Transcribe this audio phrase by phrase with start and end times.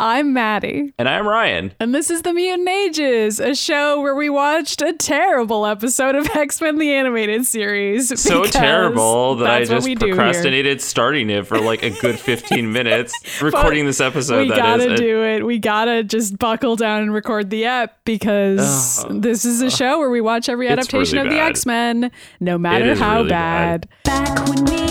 [0.00, 0.94] I'm Maddy.
[0.98, 1.74] And I'm Ryan.
[1.78, 6.26] And this is The Mutant Ages, a show where we watched a terrible episode of
[6.34, 8.18] X Men the Animated Series.
[8.18, 10.14] So terrible that I just we do here.
[10.14, 14.48] procrastinated starting it for like a good 15 minutes, recording this episode.
[14.48, 14.98] We gotta is.
[14.98, 15.44] do it.
[15.44, 20.08] We gotta just buckle down and record the ep because this is a show where
[20.08, 21.40] we watch every adaptation really of the.
[21.40, 22.10] X Men,
[22.40, 23.86] no matter how really bad.
[24.04, 24.34] bad.
[24.34, 24.89] Back when we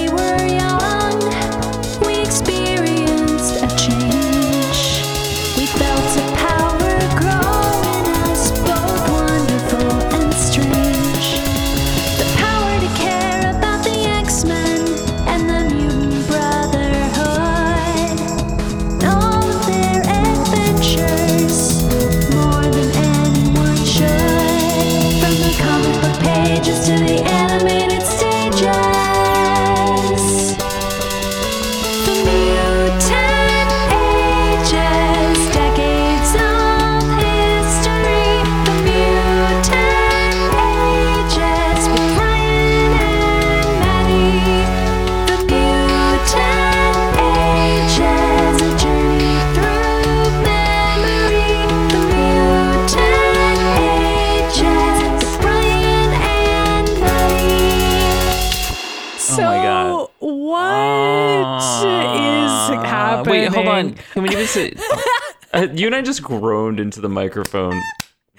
[64.20, 64.73] Can we even say?
[65.53, 67.81] uh, you and I just groaned into the microphone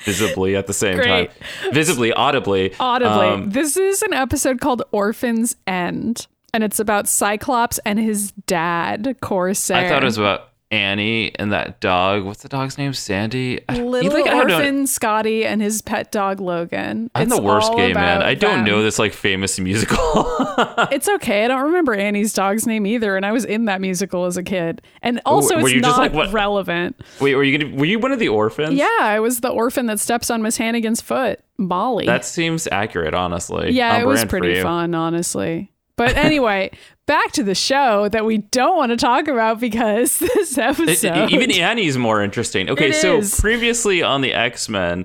[0.00, 1.31] visibly at the same Great.
[1.31, 2.75] time, visibly, audibly.
[2.78, 3.27] Audibly.
[3.27, 9.17] Um, this is an episode called Orphan's End, and it's about Cyclops and his dad,
[9.22, 9.87] Corsair.
[9.87, 12.24] I thought it was about Annie and that dog.
[12.24, 12.92] What's the dog's name?
[12.92, 13.58] Sandy.
[13.68, 17.10] Little don't orphan Scotty and his pet dog Logan.
[17.14, 18.22] I'm It's the worst gay man.
[18.22, 18.64] I don't them.
[18.66, 19.98] know this like famous musical.
[20.91, 21.44] It's okay.
[21.44, 24.42] I don't remember Annie's dog's name either, and I was in that musical as a
[24.42, 24.82] kid.
[25.02, 27.00] And also, it's not like, what- relevant.
[27.20, 27.74] Wait, were you gonna?
[27.76, 28.74] Were you one of the orphans?
[28.74, 32.06] Yeah, I was the orphan that steps on Miss Hannigan's foot, Molly.
[32.06, 33.70] That seems accurate, honestly.
[33.72, 35.72] yeah, On it was pretty fun, honestly.
[36.00, 36.71] But anyway,
[37.05, 41.31] back to the show that we don't want to talk about because this It- episode.
[41.31, 42.71] even Annie's more interesting.
[42.71, 43.38] Okay, It so is.
[43.38, 45.05] previously on the X Men,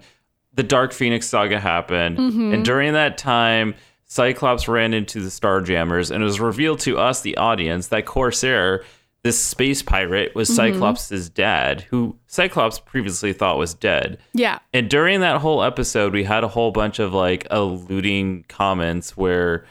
[0.54, 2.54] the Dark Phoenix saga happened, Mm-hmm.
[2.54, 7.20] and during that time, Cyclops ran into the Starjammers, and it was revealed to us,
[7.22, 8.84] the audience, that Corsair,
[9.24, 10.74] this space pirate, was Mm-hmm.
[10.80, 14.18] Cyclops' dad, who Cyclops previously thought was dead.
[14.34, 19.18] yeah, And during that whole episode, we had a whole bunch of like alluding comments
[19.18, 19.66] where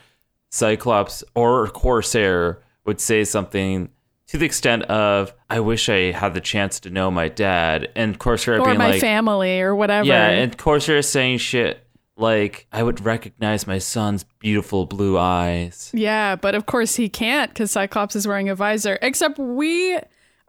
[0.54, 3.88] Cyclops or Corsair would say something
[4.28, 7.90] to the extent of, I wish I had the chance to know my dad.
[7.96, 10.06] And Corsair or being my like, family or whatever.
[10.06, 11.84] yeah, and Corsair saying shit
[12.16, 15.90] like, I would recognize my son's beautiful blue eyes.
[15.92, 18.96] Yeah, but of course he can't because Cyclops is wearing a visor.
[19.02, 19.98] Except we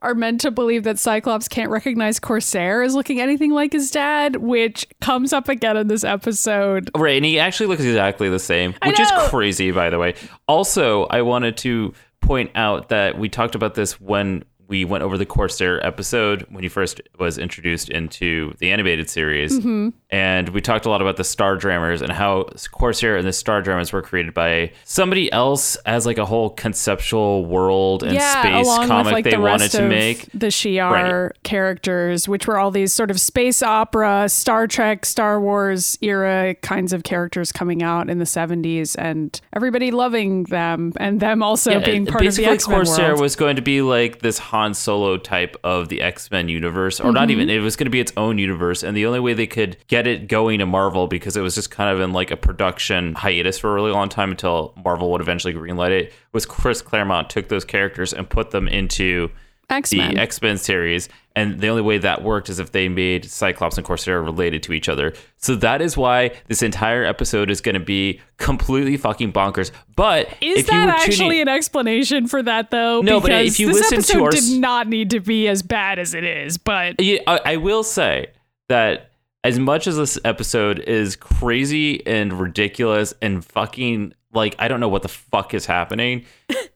[0.05, 4.35] are meant to believe that Cyclops can't recognize Corsair as looking anything like his dad,
[4.35, 6.91] which comes up again in this episode.
[6.95, 10.13] Right, and he actually looks exactly the same, which is crazy, by the way.
[10.47, 15.17] Also, I wanted to point out that we talked about this when we went over
[15.17, 19.89] the Corsair episode when he first was introduced into the animated series, Mm-hmm.
[20.09, 24.01] and we talked a lot about the Starjammers and how Corsair and the Starjammers were
[24.01, 29.13] created by somebody else as like a whole conceptual world and yeah, space comic with
[29.13, 30.29] like they the wanted to make.
[30.33, 35.97] the Shi'ar characters, which were all these sort of space opera, Star Trek, Star Wars
[36.01, 41.41] era kinds of characters coming out in the seventies, and everybody loving them, and them
[41.43, 43.21] also Yeah, being part of the basically X Men Corsair world.
[43.21, 47.11] was going to be like this Han Solo type of the X Men universe, or
[47.11, 47.31] not Mm-hmm.
[47.31, 47.49] even.
[47.49, 50.07] It was going to be its own universe, and the only way they could get
[50.07, 53.57] it going to Marvel because it was just kind of in like a production hiatus
[53.59, 56.13] for a really long time until Marvel would eventually greenlight it.
[56.31, 59.29] Was Chris Claremont took those characters and put them into
[59.69, 60.01] X the.
[60.01, 63.85] X Men series, and the only way that worked is if they made Cyclops and
[63.85, 65.13] Corsair related to each other.
[65.37, 69.71] So that is why this entire episode is going to be completely fucking bonkers.
[69.95, 73.01] But Is that actually tuning, an explanation for that though?
[73.01, 75.47] No, but because if you this listen to episode our did not need to be
[75.47, 76.57] as bad as it is.
[76.57, 78.27] But Yeah, I, I will say
[78.69, 79.11] that
[79.43, 84.89] as much as this episode is crazy and ridiculous and fucking like I don't know
[84.89, 86.25] what the fuck is happening,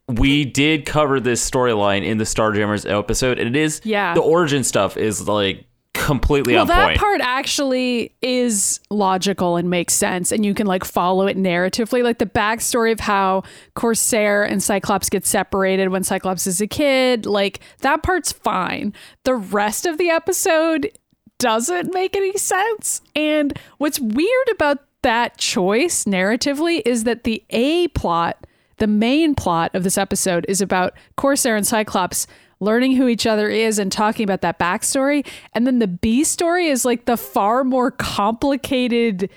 [0.07, 4.13] we did cover this storyline in the Starjammers episode, and it is Yeah.
[4.13, 5.65] the origin stuff is like
[5.95, 6.99] completely well, that point.
[6.99, 12.03] part actually is logical and makes sense, and you can like follow it narratively.
[12.03, 13.43] Like the backstory of how
[13.75, 18.93] Corsair and Cyclops get separated when Cyclops is a kid, like that part's fine.
[19.23, 20.89] The rest of the episode
[21.37, 23.01] doesn't make any sense.
[23.15, 28.45] And what's weird about that choice narratively is that the A plot,
[28.77, 32.27] the main plot of this episode is about Corsair and Cyclops
[32.59, 35.25] learning who each other is and talking about that backstory.
[35.53, 39.29] And then the B story is like the far more complicated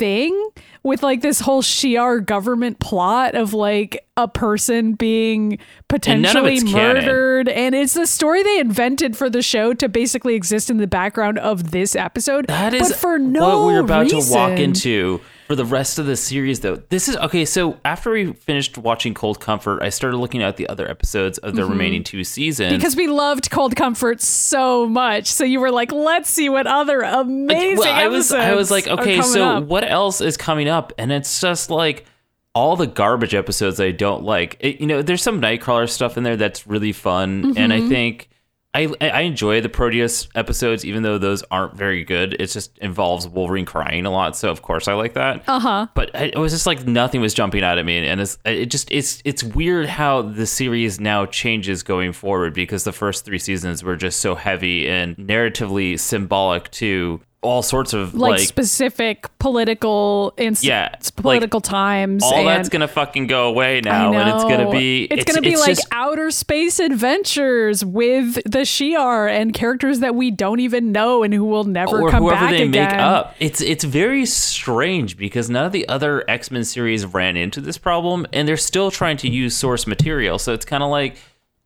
[0.00, 0.50] thing
[0.82, 5.58] with like this whole Shi'ar government plot of like a person being
[5.88, 6.72] potentially canon.
[7.04, 7.48] murdered.
[7.50, 11.38] And it's the story they invented for the show to basically exist in the background
[11.38, 12.46] of this episode.
[12.46, 15.20] That is but for no what we're about to walk into
[15.50, 16.76] for the rest of the series, though.
[16.76, 17.44] This is okay.
[17.44, 21.56] So after we finished watching Cold Comfort, I started looking at the other episodes of
[21.56, 22.72] the remaining two seasons.
[22.76, 25.26] Because we loved Cold Comfort so much.
[25.26, 28.86] So you were like, let's see what other amazing Well, I was I was like,
[28.86, 29.64] okay, so up.
[29.64, 30.92] what else is coming up?
[30.98, 32.06] And it's just like
[32.54, 34.56] all the garbage episodes I don't like.
[34.60, 37.72] It, you know, there's some Nightcrawler stuff in there that's really fun, and Mm-hmm.
[37.72, 38.28] I think.
[38.72, 42.34] I, I enjoy the Proteus episodes, even though those aren't very good.
[42.38, 45.42] It just involves Wolverine crying a lot, so of course I like that.
[45.48, 45.86] Uh huh.
[45.94, 48.66] but I- it was just like nothing was jumping out at me and it's it
[48.66, 53.38] just it's it's weird how the series now changes going forward because the first three
[53.40, 59.26] seasons were just so heavy and narratively symbolic to all sorts of Like, like, specific
[59.38, 62.22] political inst- Yeah, political times.
[62.22, 65.60] all that's gonna fucking go away now and it's gonna be it's, gonna be it's
[65.60, 71.22] like just- outer space adventures with the Shi'ar and characters that we don't even know
[71.22, 72.90] and who will never or come whoever back they again.
[72.90, 73.34] make up.
[73.40, 77.78] It's it's very strange because none of the other X Men series ran into this
[77.78, 80.38] problem, and they're still trying to use source material.
[80.38, 81.16] So it's kind of like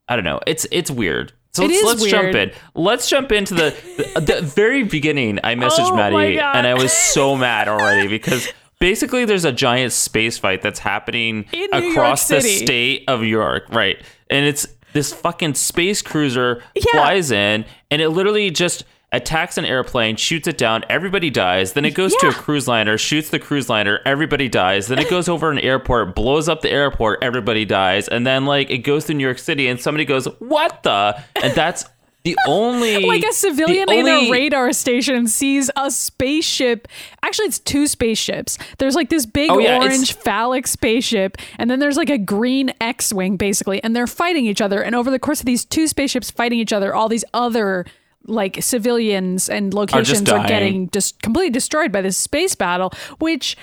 [0.09, 0.39] I don't know.
[0.47, 1.33] It's it's weird.
[1.55, 2.53] So It let's, let's jump in.
[2.75, 3.75] Let's jump into the
[4.17, 5.39] the, the very beginning.
[5.45, 8.49] I messaged Oh Maddy, and I was so mad already because.
[8.81, 13.97] Basically, there's a giant space fight that's happening In across the state of York, right?
[14.29, 16.83] And it's this fucking space cruiser Yeah.
[16.93, 21.73] flies in, and it literally just attacks an airplane, shoots it down, everybody dies.
[21.73, 24.89] Then it goes to a cruise liner, shoots the cruise liner, everybody dies.
[24.89, 28.09] Then it goes over an airport, blows up the airport, everybody dies.
[28.09, 31.55] And then like it goes to New York City, and somebody goes, "What the?" And
[31.55, 31.85] that's
[32.25, 36.89] the only like a civilian in a radar station sees a spaceship.
[37.23, 38.57] Actually, it's two spaceships.
[38.79, 42.19] There's like this big Oh, yeah, it's- orange phallic spaceship, and then there's like a
[42.19, 44.83] green X-wing, basically, and they're fighting each other.
[44.83, 47.85] And over the course of these two spaceships fighting each other, all these other
[48.27, 50.49] like civilians and locations are, dying.
[50.49, 53.57] getting just completely destroyed by this space battle, which.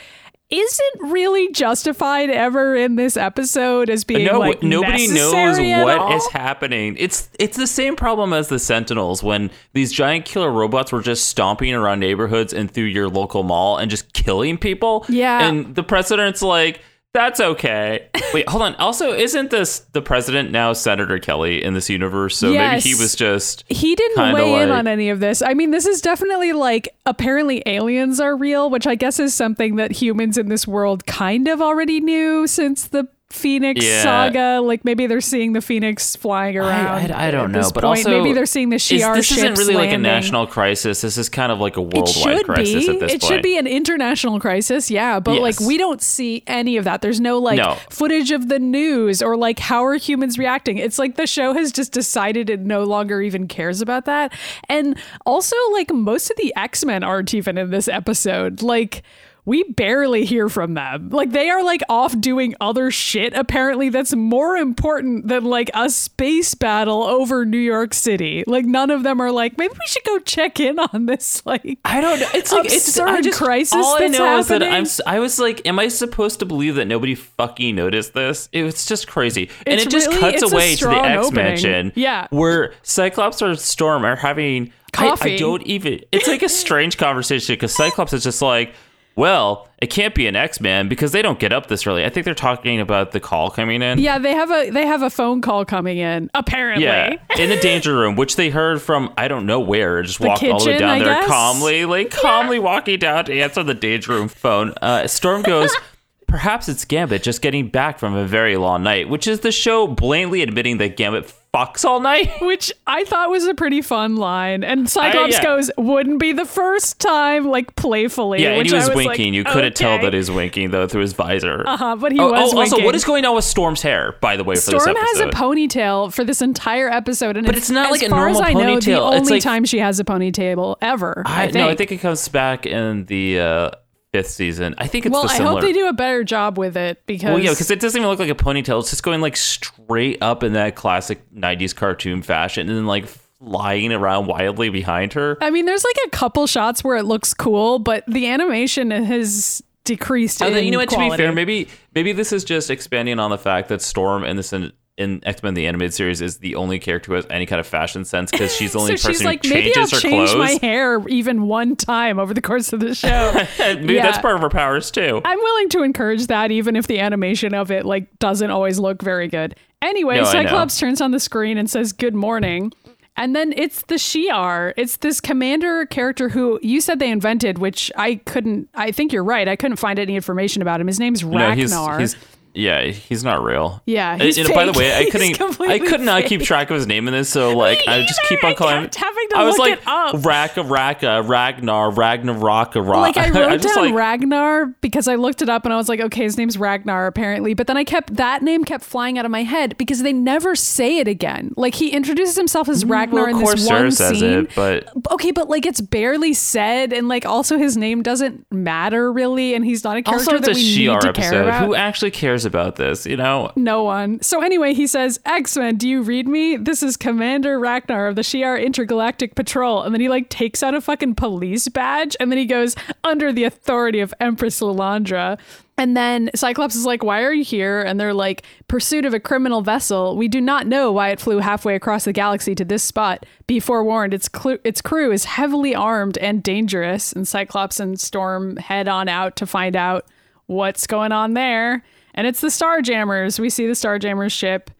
[0.53, 6.13] Isn't really justified ever in this episode as being no, like nobody knows what all.
[6.13, 6.97] is happening.
[6.99, 11.27] It's it's the same problem as the Sentinels when these giant killer robots were just
[11.27, 15.05] stomping around neighborhoods and through your local mall and just killing people.
[15.07, 15.47] Yeah.
[15.47, 16.81] and the president's like,
[17.13, 18.75] "That's okay." Wait, hold on.
[18.75, 22.37] Also, isn't this the president now Senator Kelly in this universe?
[22.37, 25.41] So maybe he was just he didn't weigh in on any of this.
[25.41, 29.75] I mean, this is definitely like apparently aliens are real, which I guess is something
[29.75, 34.03] that humans in this world kind of already knew since the Phoenix Yeah.
[34.03, 34.61] saga.
[34.61, 37.11] Like maybe they're seeing the Phoenix flying around.
[37.11, 37.99] I, I, I don't know, but point.
[37.99, 41.01] also maybe they're seeing the is- Shi'ar This isn't really like a national crisis.
[41.01, 42.93] This is kind of like a It worldwide crisis be.
[42.93, 43.33] at this It point.
[43.33, 45.19] should be an international crisis, yeah.
[45.19, 47.01] But like we don't see any of that.
[47.01, 47.77] There's no like No.
[47.89, 50.77] footage of the news or like how are humans reacting.
[50.77, 54.33] It's like the show has just decided it no longer even cares about that.
[54.69, 58.61] And also like most of the X-Men aren't even in this episode.
[58.61, 59.03] Like
[59.45, 61.09] we barely hear from them.
[61.09, 65.89] Like they are like off doing other shit apparently that's more important than like a
[65.89, 68.43] space battle over New York City.
[68.45, 71.79] Like none of them are like maybe we should go check in on this like
[71.85, 72.29] I don't know.
[72.33, 74.61] It's like it's I just, crisis All I know is that.
[74.63, 74.85] I'm.
[75.05, 78.49] I was like, am I supposed to believe that nobody fucking noticed this?
[78.51, 81.31] It was just crazy, and It's it just really- cuts away to the X.
[81.31, 82.27] Mansion, Yeah.
[82.29, 86.01] where Cyclops or Storm are having I- I, don't even.
[86.11, 88.73] It's like a strange conversation because Cyclops is just like.
[89.21, 92.03] Well, it can't be an X Man because they don't get up this early.
[92.03, 93.99] I think they're talking about the call coming in.
[93.99, 96.31] Yeah, they have a they have a phone call coming in.
[96.33, 100.01] Apparently, Yeah, in the danger room, which they heard from I don't know where.
[100.01, 101.27] Just The walked all the way down I there guess?
[101.27, 104.73] calmly, like calmly walking down to answer the danger room phone.
[104.81, 105.71] Uh, Storm goes,
[106.27, 109.85] perhaps it's Gambit just getting back from a very long night, which is the show
[109.85, 112.29] blatantly admitting that Gambit fucks all night.
[112.41, 114.63] which I thought was a pretty fun line.
[114.63, 115.43] And Cyclops yeah.
[115.43, 118.41] goes, "Wouldn't be the first time," like playfully.
[118.41, 119.33] Yeah, and he was, I like, winking.
[119.33, 121.63] you couldn't tell that he was winking though through his visor.
[121.65, 124.15] Uh-huh, but he oh, was oh, also, what is going on with Storm's hair?
[124.21, 127.55] By the way, for Storm this has a ponytail for this entire episode, and But
[127.57, 129.11] it's not like a normal as I know, the ponytail.
[129.13, 131.23] It's only like- time she has a ponytail ever.
[131.25, 131.55] I, I, think.
[131.55, 133.71] no, I think it comes back in the uh,
[134.11, 134.75] fifth season.
[134.77, 137.29] I think it's well, the I hope they do a better job with it because
[137.29, 138.79] Well, yeah, because it doesn't even look like a ponytail.
[138.79, 143.07] It's just going like straight up in that classic '90s cartoon fashion, and then like
[143.07, 145.37] flying around wildly behind her.
[145.41, 149.61] I mean, there's like a couple shots where it looks cool, but the animation has
[149.83, 150.41] decreased.
[150.41, 150.89] And then, you know what?
[150.89, 154.37] To be fair, maybe maybe this is just expanding on the fact that Storm in
[154.37, 154.53] this
[154.97, 157.65] in X Men the animated series is the only character who has any kind of
[157.65, 160.31] fashion sense because she's the only so person she's like, who maybe I'll her change
[160.31, 160.35] clothes.
[160.35, 163.31] my hair even one time over the course of the show.
[163.59, 164.03] Maybe Yeah.
[164.03, 165.21] that's part of her powers too.
[165.25, 169.01] I'm willing to encourage that, even if the animation of it like doesn't always look
[169.01, 169.55] very good.
[169.81, 172.71] Anyway, No, Cyclops turns on the screen and says "Good morning,"
[173.17, 174.73] and then it's the Shi'ar.
[174.77, 178.69] It's this commander character who you said they invented, which I couldn't.
[178.75, 179.47] I think you're right.
[179.47, 180.85] I couldn't find any information about him.
[180.87, 181.55] His name's Ragnar.
[181.67, 183.81] No, he's he's yeah, he's not real.
[183.85, 186.29] Yeah, he's and by the way, I couldn't I could not fake.
[186.29, 188.55] keep track of his name in this, so like Me I just keep on I
[188.55, 188.81] calling.
[188.83, 190.23] kept having to I was look like.
[190.25, 192.99] Raka Raka Ragnar Ragnaraka Ra.
[193.01, 195.89] like I wrote just down like Ragnar because I looked it up and I was
[195.89, 197.53] like, okay, his name's Ragnar apparently.
[197.53, 200.55] But then I kept that name kept flying out of my head because they never
[200.55, 201.53] say it again.
[201.57, 204.29] Like he introduces himself as Ragnar in Mm, well, this Corsair one says scene.
[204.45, 209.11] it, but Okay, but like it's barely said, and like also his name doesn't matter
[209.11, 211.65] really, and he's not a character also it's that a we need to care about.
[211.65, 213.05] Who actually cares about this?
[213.05, 214.21] You know, No one.
[214.21, 216.57] So anyway, he says, X-Men, do you read me?
[216.57, 219.83] This is Commander Ragnar of the Shi'ar Intergalactic Patrol.
[219.83, 223.31] And then he like takes out a fucking police badge and then he goes, under
[223.31, 225.37] the authority of Empress Lilandra.
[225.77, 227.81] And then Cyclops is like, why are you here?
[227.81, 230.15] And they're like, pursuit of a criminal vessel.
[230.15, 233.25] We do not know why it flew halfway across the galaxy to this spot.
[233.47, 237.13] Be forewarned, its, clu- its crew is heavily armed and dangerous.
[237.13, 240.05] And Cyclops and Storm head on out to find out
[240.45, 241.83] what's going on there.
[242.13, 243.39] And it's the Starjammers.
[243.39, 244.71] We see the Starjammers ship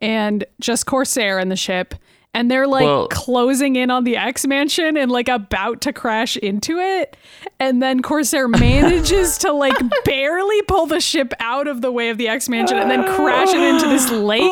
[0.00, 1.94] and just Corsair in the ship.
[2.32, 6.36] And they're like Well- closing in on the X Mansion and like about to crash
[6.36, 7.16] into it.
[7.58, 12.18] And then Corsair manages to like barely pull the ship out of the way of
[12.18, 14.42] the X Mansion and then crash it into this oh lake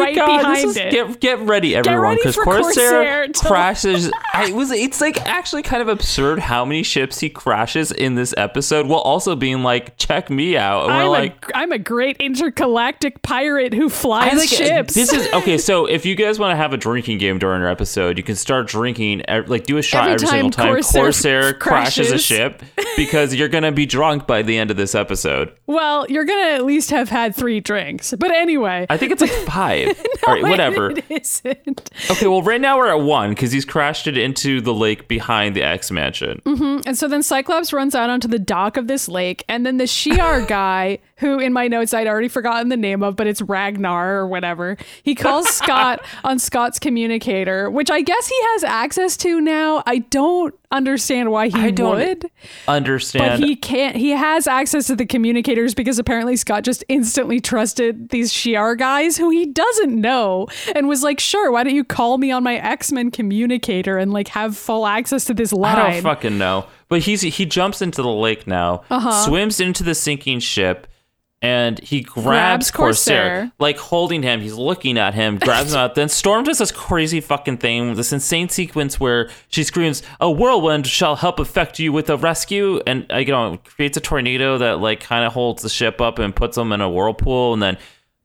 [0.00, 0.92] right behind this is- it.
[0.92, 4.12] Get get ready, everyone, because Corsair, Corsair crashes.
[4.32, 4.70] I it was.
[4.70, 9.00] It's like actually kind of absurd how many ships he crashes in this episode, while
[9.00, 11.50] also being like, "Check me out," and we're I'm, like.
[11.50, 14.94] a, I'm a great intergalactic pirate who flies like ships.
[14.94, 15.58] This is okay.
[15.58, 16.76] So if you guys want to have a
[17.08, 19.22] drinking game during your episode, you can start drinking.
[19.46, 22.62] Like do a shot Every every, single time time Corsair Corsair, crashes a ship
[22.96, 25.52] because you're gonna be drunk by the end of this episode.
[25.66, 28.14] well, you're gonna at least have had three drinks.
[28.18, 29.86] But anyway, I think it's like five.
[29.86, 29.94] no,
[30.26, 30.90] All right, whatever.
[30.90, 31.90] It isn't.
[32.10, 35.56] Okay, well, right now we're at one because he's crashed it into the lake behind
[35.56, 36.42] the X Mansion.
[36.44, 36.80] Mm-hmm.
[36.86, 39.84] And so then Cyclops runs out onto the dock of this lake, and then the
[39.84, 44.16] Shi'ar guy, who in my notes I'd already forgotten the name of, but it's Ragnar
[44.16, 49.40] or whatever, he calls Scott on Scott's communicator, which I guess he has access to
[49.40, 49.82] now.
[49.86, 52.30] I don't understand why he I don't would.
[53.20, 53.96] But he can't.
[53.96, 59.16] He has access to the communicators because apparently Scott just instantly trusted these Shi'ar guys
[59.16, 62.56] who he doesn't know, and was like, "Sure, why don't you call me on my
[62.56, 66.66] X Men communicator and like have full access to this line?" I don't fucking know.
[66.88, 69.24] But he's he jumps into the lake now, Uh-huh.
[69.24, 70.86] swims into the sinking ship,
[71.40, 73.52] and he grabs, Grabs Corsair, Corsair.
[73.60, 74.40] like holding him.
[74.40, 75.94] He's looking at him, grabs him out.
[75.94, 80.86] Then Storm does this crazy fucking thing, this insane sequence where she screams, "A whirlwind
[80.86, 84.80] shall help affect you with a rescue," and uh, you know creates a tornado that
[84.80, 87.78] like kind of holds the ship up and puts them in a whirlpool, and then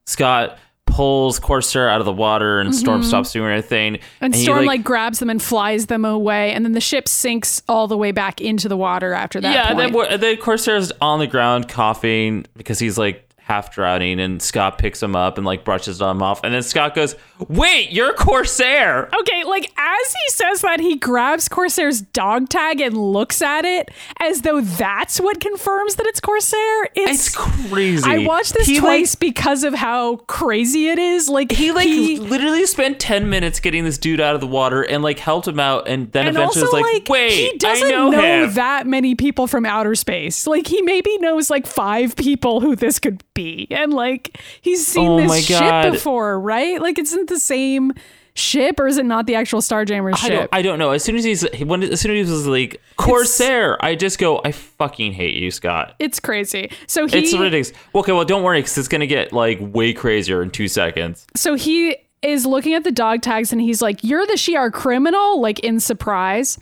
[0.06, 3.94] Scott pulls Corsair out of the water, and Storm stops doing anything.
[3.94, 4.24] Mm-hmm.
[4.24, 7.62] And he, Storm like, grabs them and flies them away, and then the ship sinks
[7.68, 9.52] all the way back into the water after that.
[9.52, 10.20] yeah, and then, point.
[10.20, 15.14] then Corsair's on the ground coughing because he's like half drowning, and Scott picks him
[15.14, 17.14] up and like brushes him off, and then Scott goes,
[17.48, 22.96] "Wait, you're Corsair." Okay, like as he says that, he grabs Corsair's dog tag and
[22.96, 26.84] looks at it as though that's what confirms that it's Corsair.
[26.94, 28.02] It's, It's crazy.
[28.10, 31.28] I watched this He, like- twice because of how crazy it is.
[31.28, 34.82] Like He like he, literally spent ten minutes getting this dude out of the water
[34.82, 37.58] and like helped him out, and then and eventually also was like, like "Wait, he
[37.58, 40.46] doesn't I know, know, him." that many people from outer space.
[40.46, 45.10] Like he maybe knows like five people who this could be, and like he's seen
[45.10, 46.80] Oh this ship before, right?
[46.80, 47.92] Like it's not the same
[48.36, 50.30] ship, or is it not the actual Starjammer I ship?
[50.30, 50.90] don't, I don't know.
[50.90, 54.40] As soon as he's when as soon as he was like Corsair, I just go,
[54.44, 55.94] I fucking hate you, Scott.
[55.98, 56.70] it's crazy.
[56.86, 57.72] So he It's ridiculous.
[57.94, 61.26] Okay, well, don't worry, because it's gonna get like way crazier in two seconds.
[61.36, 65.40] so he is looking at the dog tags and he's like, You're the Shi'ar criminal,
[65.40, 66.58] like in surprise.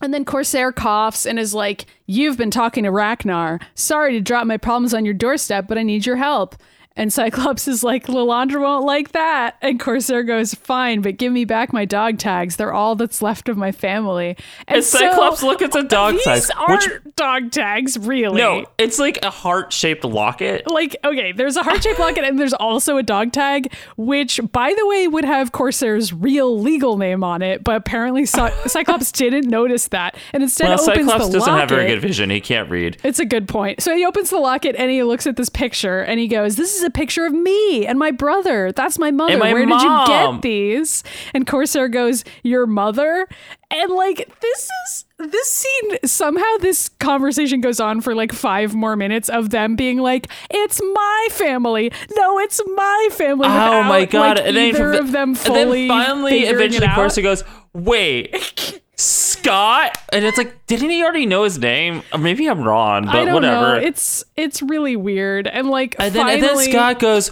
[0.00, 3.60] And then Corsair coughs and is like, You've been talking to Ragnar.
[3.74, 6.56] Sorry to drop my problems on your doorstep, but I need your help.
[6.98, 9.56] And Cyclops is like, Lilandra won't like that.
[9.62, 12.56] And Corsair goes, Fine, but give me back my dog tags.
[12.56, 14.36] They're all that's left of my family.
[14.66, 18.38] And, And Cyclops look at the dog these tags, aren't which- dog tags, really.
[18.42, 20.70] No, it's like a heart shaped locket.
[20.70, 24.74] like okay there's a heart shaped locket and there's also a dog tag which by
[24.76, 29.46] the way would have corsair's real legal name on it but apparently Cy- cyclops didn't
[29.48, 32.30] notice that and instead Well, opens Cyclops the doesn't locket have very good vision.
[32.30, 32.96] He can't read.
[33.04, 36.00] it's a good point so he opens the locket and he looks at this picture
[36.00, 38.72] and he goes this is a picture of me and my brother.
[38.72, 39.38] That's my mother.
[39.38, 41.04] My Where did you get these?
[41.34, 43.28] And Corsair goes, Your mother?
[43.70, 48.96] And like, this is this scene somehow this conversation goes on for like five more
[48.96, 51.92] minutes of them being like, It's my family.
[52.16, 53.46] No, it's my family.
[53.46, 54.38] Oh without, my god!
[54.38, 56.88] Like, and then either of them and fully then finally, eventually.
[56.94, 62.02] Corsair goes, "Wait, Scott," and it's like, didn't he already know his name?
[62.12, 63.80] Or maybe I'm wrong, but I don't whatever.
[63.80, 63.86] know.
[63.86, 65.46] It's it's really weird.
[65.46, 67.28] And like and then, and finally then Scott goes,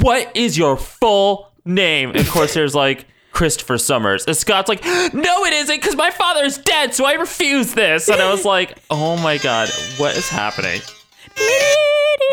[0.00, 3.06] "What is your full name?" And Corsair's like.
[3.32, 4.24] Christopher Summers.
[4.24, 8.08] And Scott's like, no, it isn't, because my father is dead, so I refuse this.
[8.08, 9.68] And I was like, oh my god,
[9.98, 10.80] what is happening?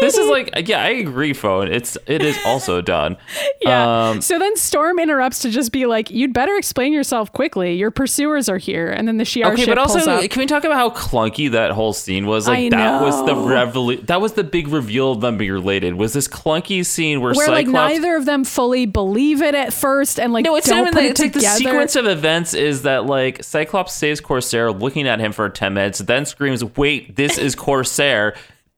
[0.02, 1.72] This is like, yeah, I agree, phone.
[1.72, 3.18] It's it is also done.
[3.62, 4.10] Yeah.
[4.10, 7.76] Um, so then Storm interrupts to just be like, "You'd better explain yourself quickly.
[7.76, 10.76] Your pursuers are here." And then the Shi'ar Okay, but also, can we talk about
[10.76, 12.46] how clunky that whole scene was?
[12.46, 13.46] Like I that was the know.
[13.46, 15.94] revolu- That was the big reveal of them being related.
[15.96, 20.20] Was this clunky scene where, where like neither of them fully believe it at first,
[20.20, 23.42] and like no, it's not even it like the sequence of events is that like
[23.46, 28.36] Cyclops saves Corsair, looking at him for ten minutes, then screams, "Wait, this is Corsair!"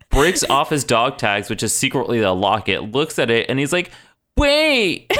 [0.10, 2.92] Breaks off his dog tags, which is secretly the locket.
[2.92, 3.92] Looks at it, and he's like,
[4.38, 5.12] "Wait."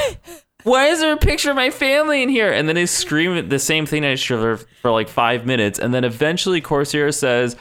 [0.64, 2.52] Why is there a picture of my family in here?
[2.52, 5.78] And then they scream the same thing at each other for like five minutes.
[5.78, 7.56] And then eventually Corsair says,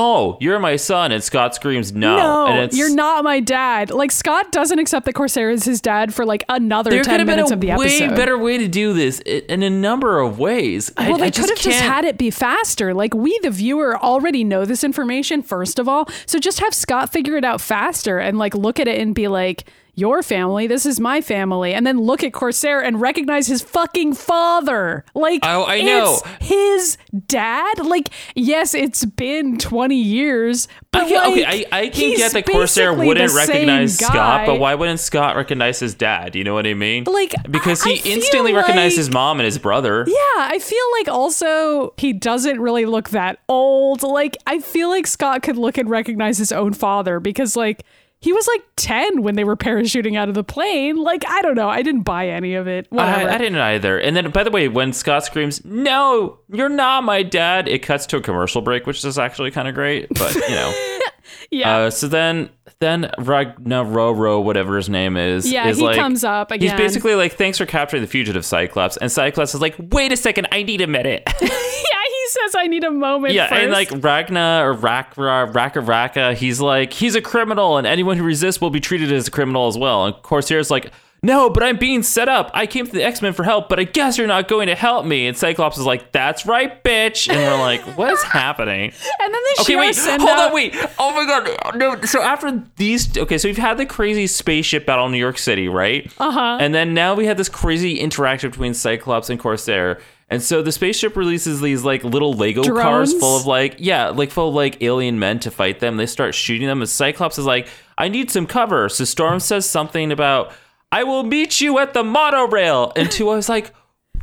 [0.00, 1.10] Oh, you're my son.
[1.10, 2.16] And Scott screams, No.
[2.16, 3.90] no, and it's, you're not my dad.
[3.90, 7.18] Like Scott doesn't accept that Corsair is his dad for like another There could ten
[7.20, 8.14] have been minutes a of the way episode.
[8.14, 10.92] better way to do this in a number of ways.
[10.96, 12.94] I- Well, I, they just could have just can't- had it be faster.
[12.94, 16.08] Like we, the viewer, already know this information first of all.
[16.26, 19.26] So just have Scott figure it out faster and like look at it and be
[19.26, 19.64] like,
[19.98, 24.14] "Your family, this is my family," and then look at Corsair and recognize his fucking
[24.14, 25.04] father.
[25.14, 26.20] Like, Oh, I know.
[26.40, 27.78] his dad.
[27.84, 32.46] Like, yes, it's been twenty years, but Okay, like, okay, I, I can get that
[32.46, 36.34] Corsair wouldn't recognize Scott, but why wouldn't Scott recognize his dad?
[36.34, 37.04] You know what I mean?
[37.04, 40.04] Like, because I- he I instantly recognized his mom and his brother.
[40.06, 44.02] Yeah, I feel like also he doesn't really look that old.
[44.02, 47.84] Like I feel like Scott could look and recognize his own father because like
[48.20, 50.96] he was like 10 when they were parachuting out of the plane.
[50.96, 52.86] Like I don't know, I didn't buy any of it.
[52.90, 53.30] Whatever.
[53.30, 53.98] I, I didn't either.
[53.98, 58.06] And then, by the way, when Scott screams, "No, you're not my dad," it cuts
[58.06, 60.08] to a commercial break, which is actually kind of great.
[60.10, 60.74] But you know,
[61.50, 61.76] yeah.
[61.76, 62.50] uh, so then
[62.80, 66.70] then Ragnaroro, whatever his name is, yeah, is he like, comes up again.
[66.70, 70.16] He's basically like, "Thanks for capturing the fugitive Cyclops," and Cyclops is like, "Wait a
[70.16, 71.22] second, I need a minute."
[71.78, 73.60] Yeah, he says I need a moment yeah, first.
[73.60, 78.24] and like Ragna or Rakra, Raka Raka, he's like, he's a criminal, and anyone who
[78.24, 80.06] resists will be treated as a criminal as well.
[80.06, 82.48] And Corsair's like, no, but I'm being set up.
[82.54, 84.76] I came to the X Men for help, but I guess you're not going to
[84.76, 85.26] help me.
[85.26, 87.28] And Cyclops is like, that's right, bitch.
[87.28, 88.92] And we're like, what is happening?
[88.92, 90.76] and then the Okay, wait, hold out- on, wait.
[90.96, 92.00] Oh my god, no.
[92.02, 95.68] So after these, okay, so we've had the crazy spaceship battle in New York City,
[95.68, 96.06] right?
[96.20, 96.38] Uh Uh-huh.
[96.40, 96.58] huh.
[96.60, 100.00] And then now we had this crazy interaction between Cyclops and Corsair.
[100.30, 104.30] And so the spaceship releases these like little Lego cars full of like, yeah, like
[104.30, 105.96] full of like alien men to fight them.
[105.96, 106.82] They start shooting them.
[106.82, 108.90] And Cyclops is like, I need some cover.
[108.90, 110.52] So Storm says something about,
[110.92, 112.92] I will meet you at the monorail.
[112.94, 113.72] And Tua is like,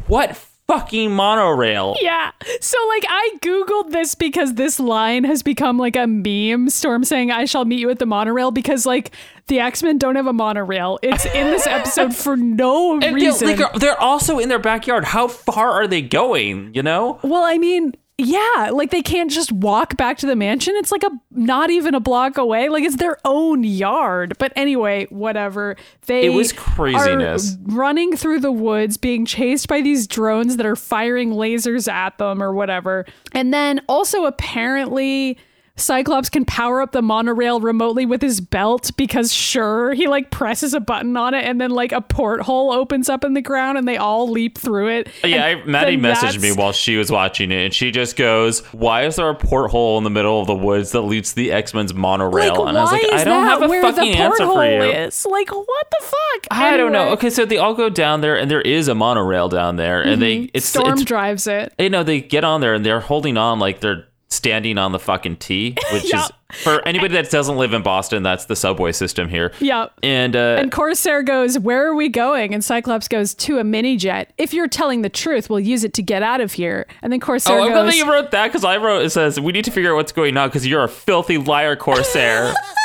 [0.05, 0.37] what
[0.67, 1.95] fucking monorail?
[2.01, 2.31] Yeah.
[2.61, 6.69] So like I googled this because this line has become like a meme.
[6.69, 9.11] Storm saying I shall meet you at the monorail because like
[9.47, 10.97] the X-Men don't have a monorail.
[11.03, 13.47] It's in this episode for no And they're, reason.
[13.59, 15.05] like, they're also in their backyard.
[15.05, 16.73] How far are they going?
[16.73, 17.19] You know?
[17.23, 20.73] well, I mean, yeah, like they can't just walk back to the mansion.
[20.77, 22.69] It's like a not even a block away.
[22.69, 24.37] Like it's their own yard.
[24.39, 25.75] But anyway, whatever.
[26.05, 27.57] They It was craziness.
[27.63, 32.41] running through the woods, being chased by these drones that are firing lasers at them
[32.41, 33.05] or whatever.
[33.33, 35.37] And then also apparently
[35.77, 40.73] Cyclops can power up the monorail remotely with his belt because sure, he like presses
[40.73, 43.85] a button on it and then like a porthole opens up in the ground and
[43.87, 45.09] they all leap through it.
[45.23, 49.05] Yeah, I, Maddy messaged me while she was watching it, and she just goes, "Why
[49.05, 51.73] is there a porthole in the middle of the woods that leads to the X
[51.73, 54.45] Men's monorail?" Like, and I was like, "I don't have a where fucking the answer
[54.45, 55.25] for porthole you." Is?
[55.25, 56.47] Like, what the fuck?
[56.51, 57.09] I don't know.
[57.09, 60.21] Okay, so they all go down there, and there is a monorail down there, and
[60.21, 60.79] they it's Mm-hmm.
[60.79, 61.73] Storm it's drives it.
[61.77, 64.99] you know they get on there and they're holding on like they're standing on the
[64.99, 66.25] fucking T, which Yeah.
[66.25, 66.31] is
[66.63, 69.51] for anybody that doesn't live in Boston, that's the subway system here.
[69.59, 69.93] Yep.
[70.03, 72.53] And uh, And Corsair goes, Where are we going?
[72.53, 74.33] And Cyclops goes, To a mini jet.
[74.37, 76.85] If you're telling the truth, we'll use it to get out of here.
[77.01, 79.39] And then Corsair goes Oh, I'm glad you wrote that because I wrote it says
[79.39, 82.53] we need to figure out what's going on because you're a filthy liar, Corsair.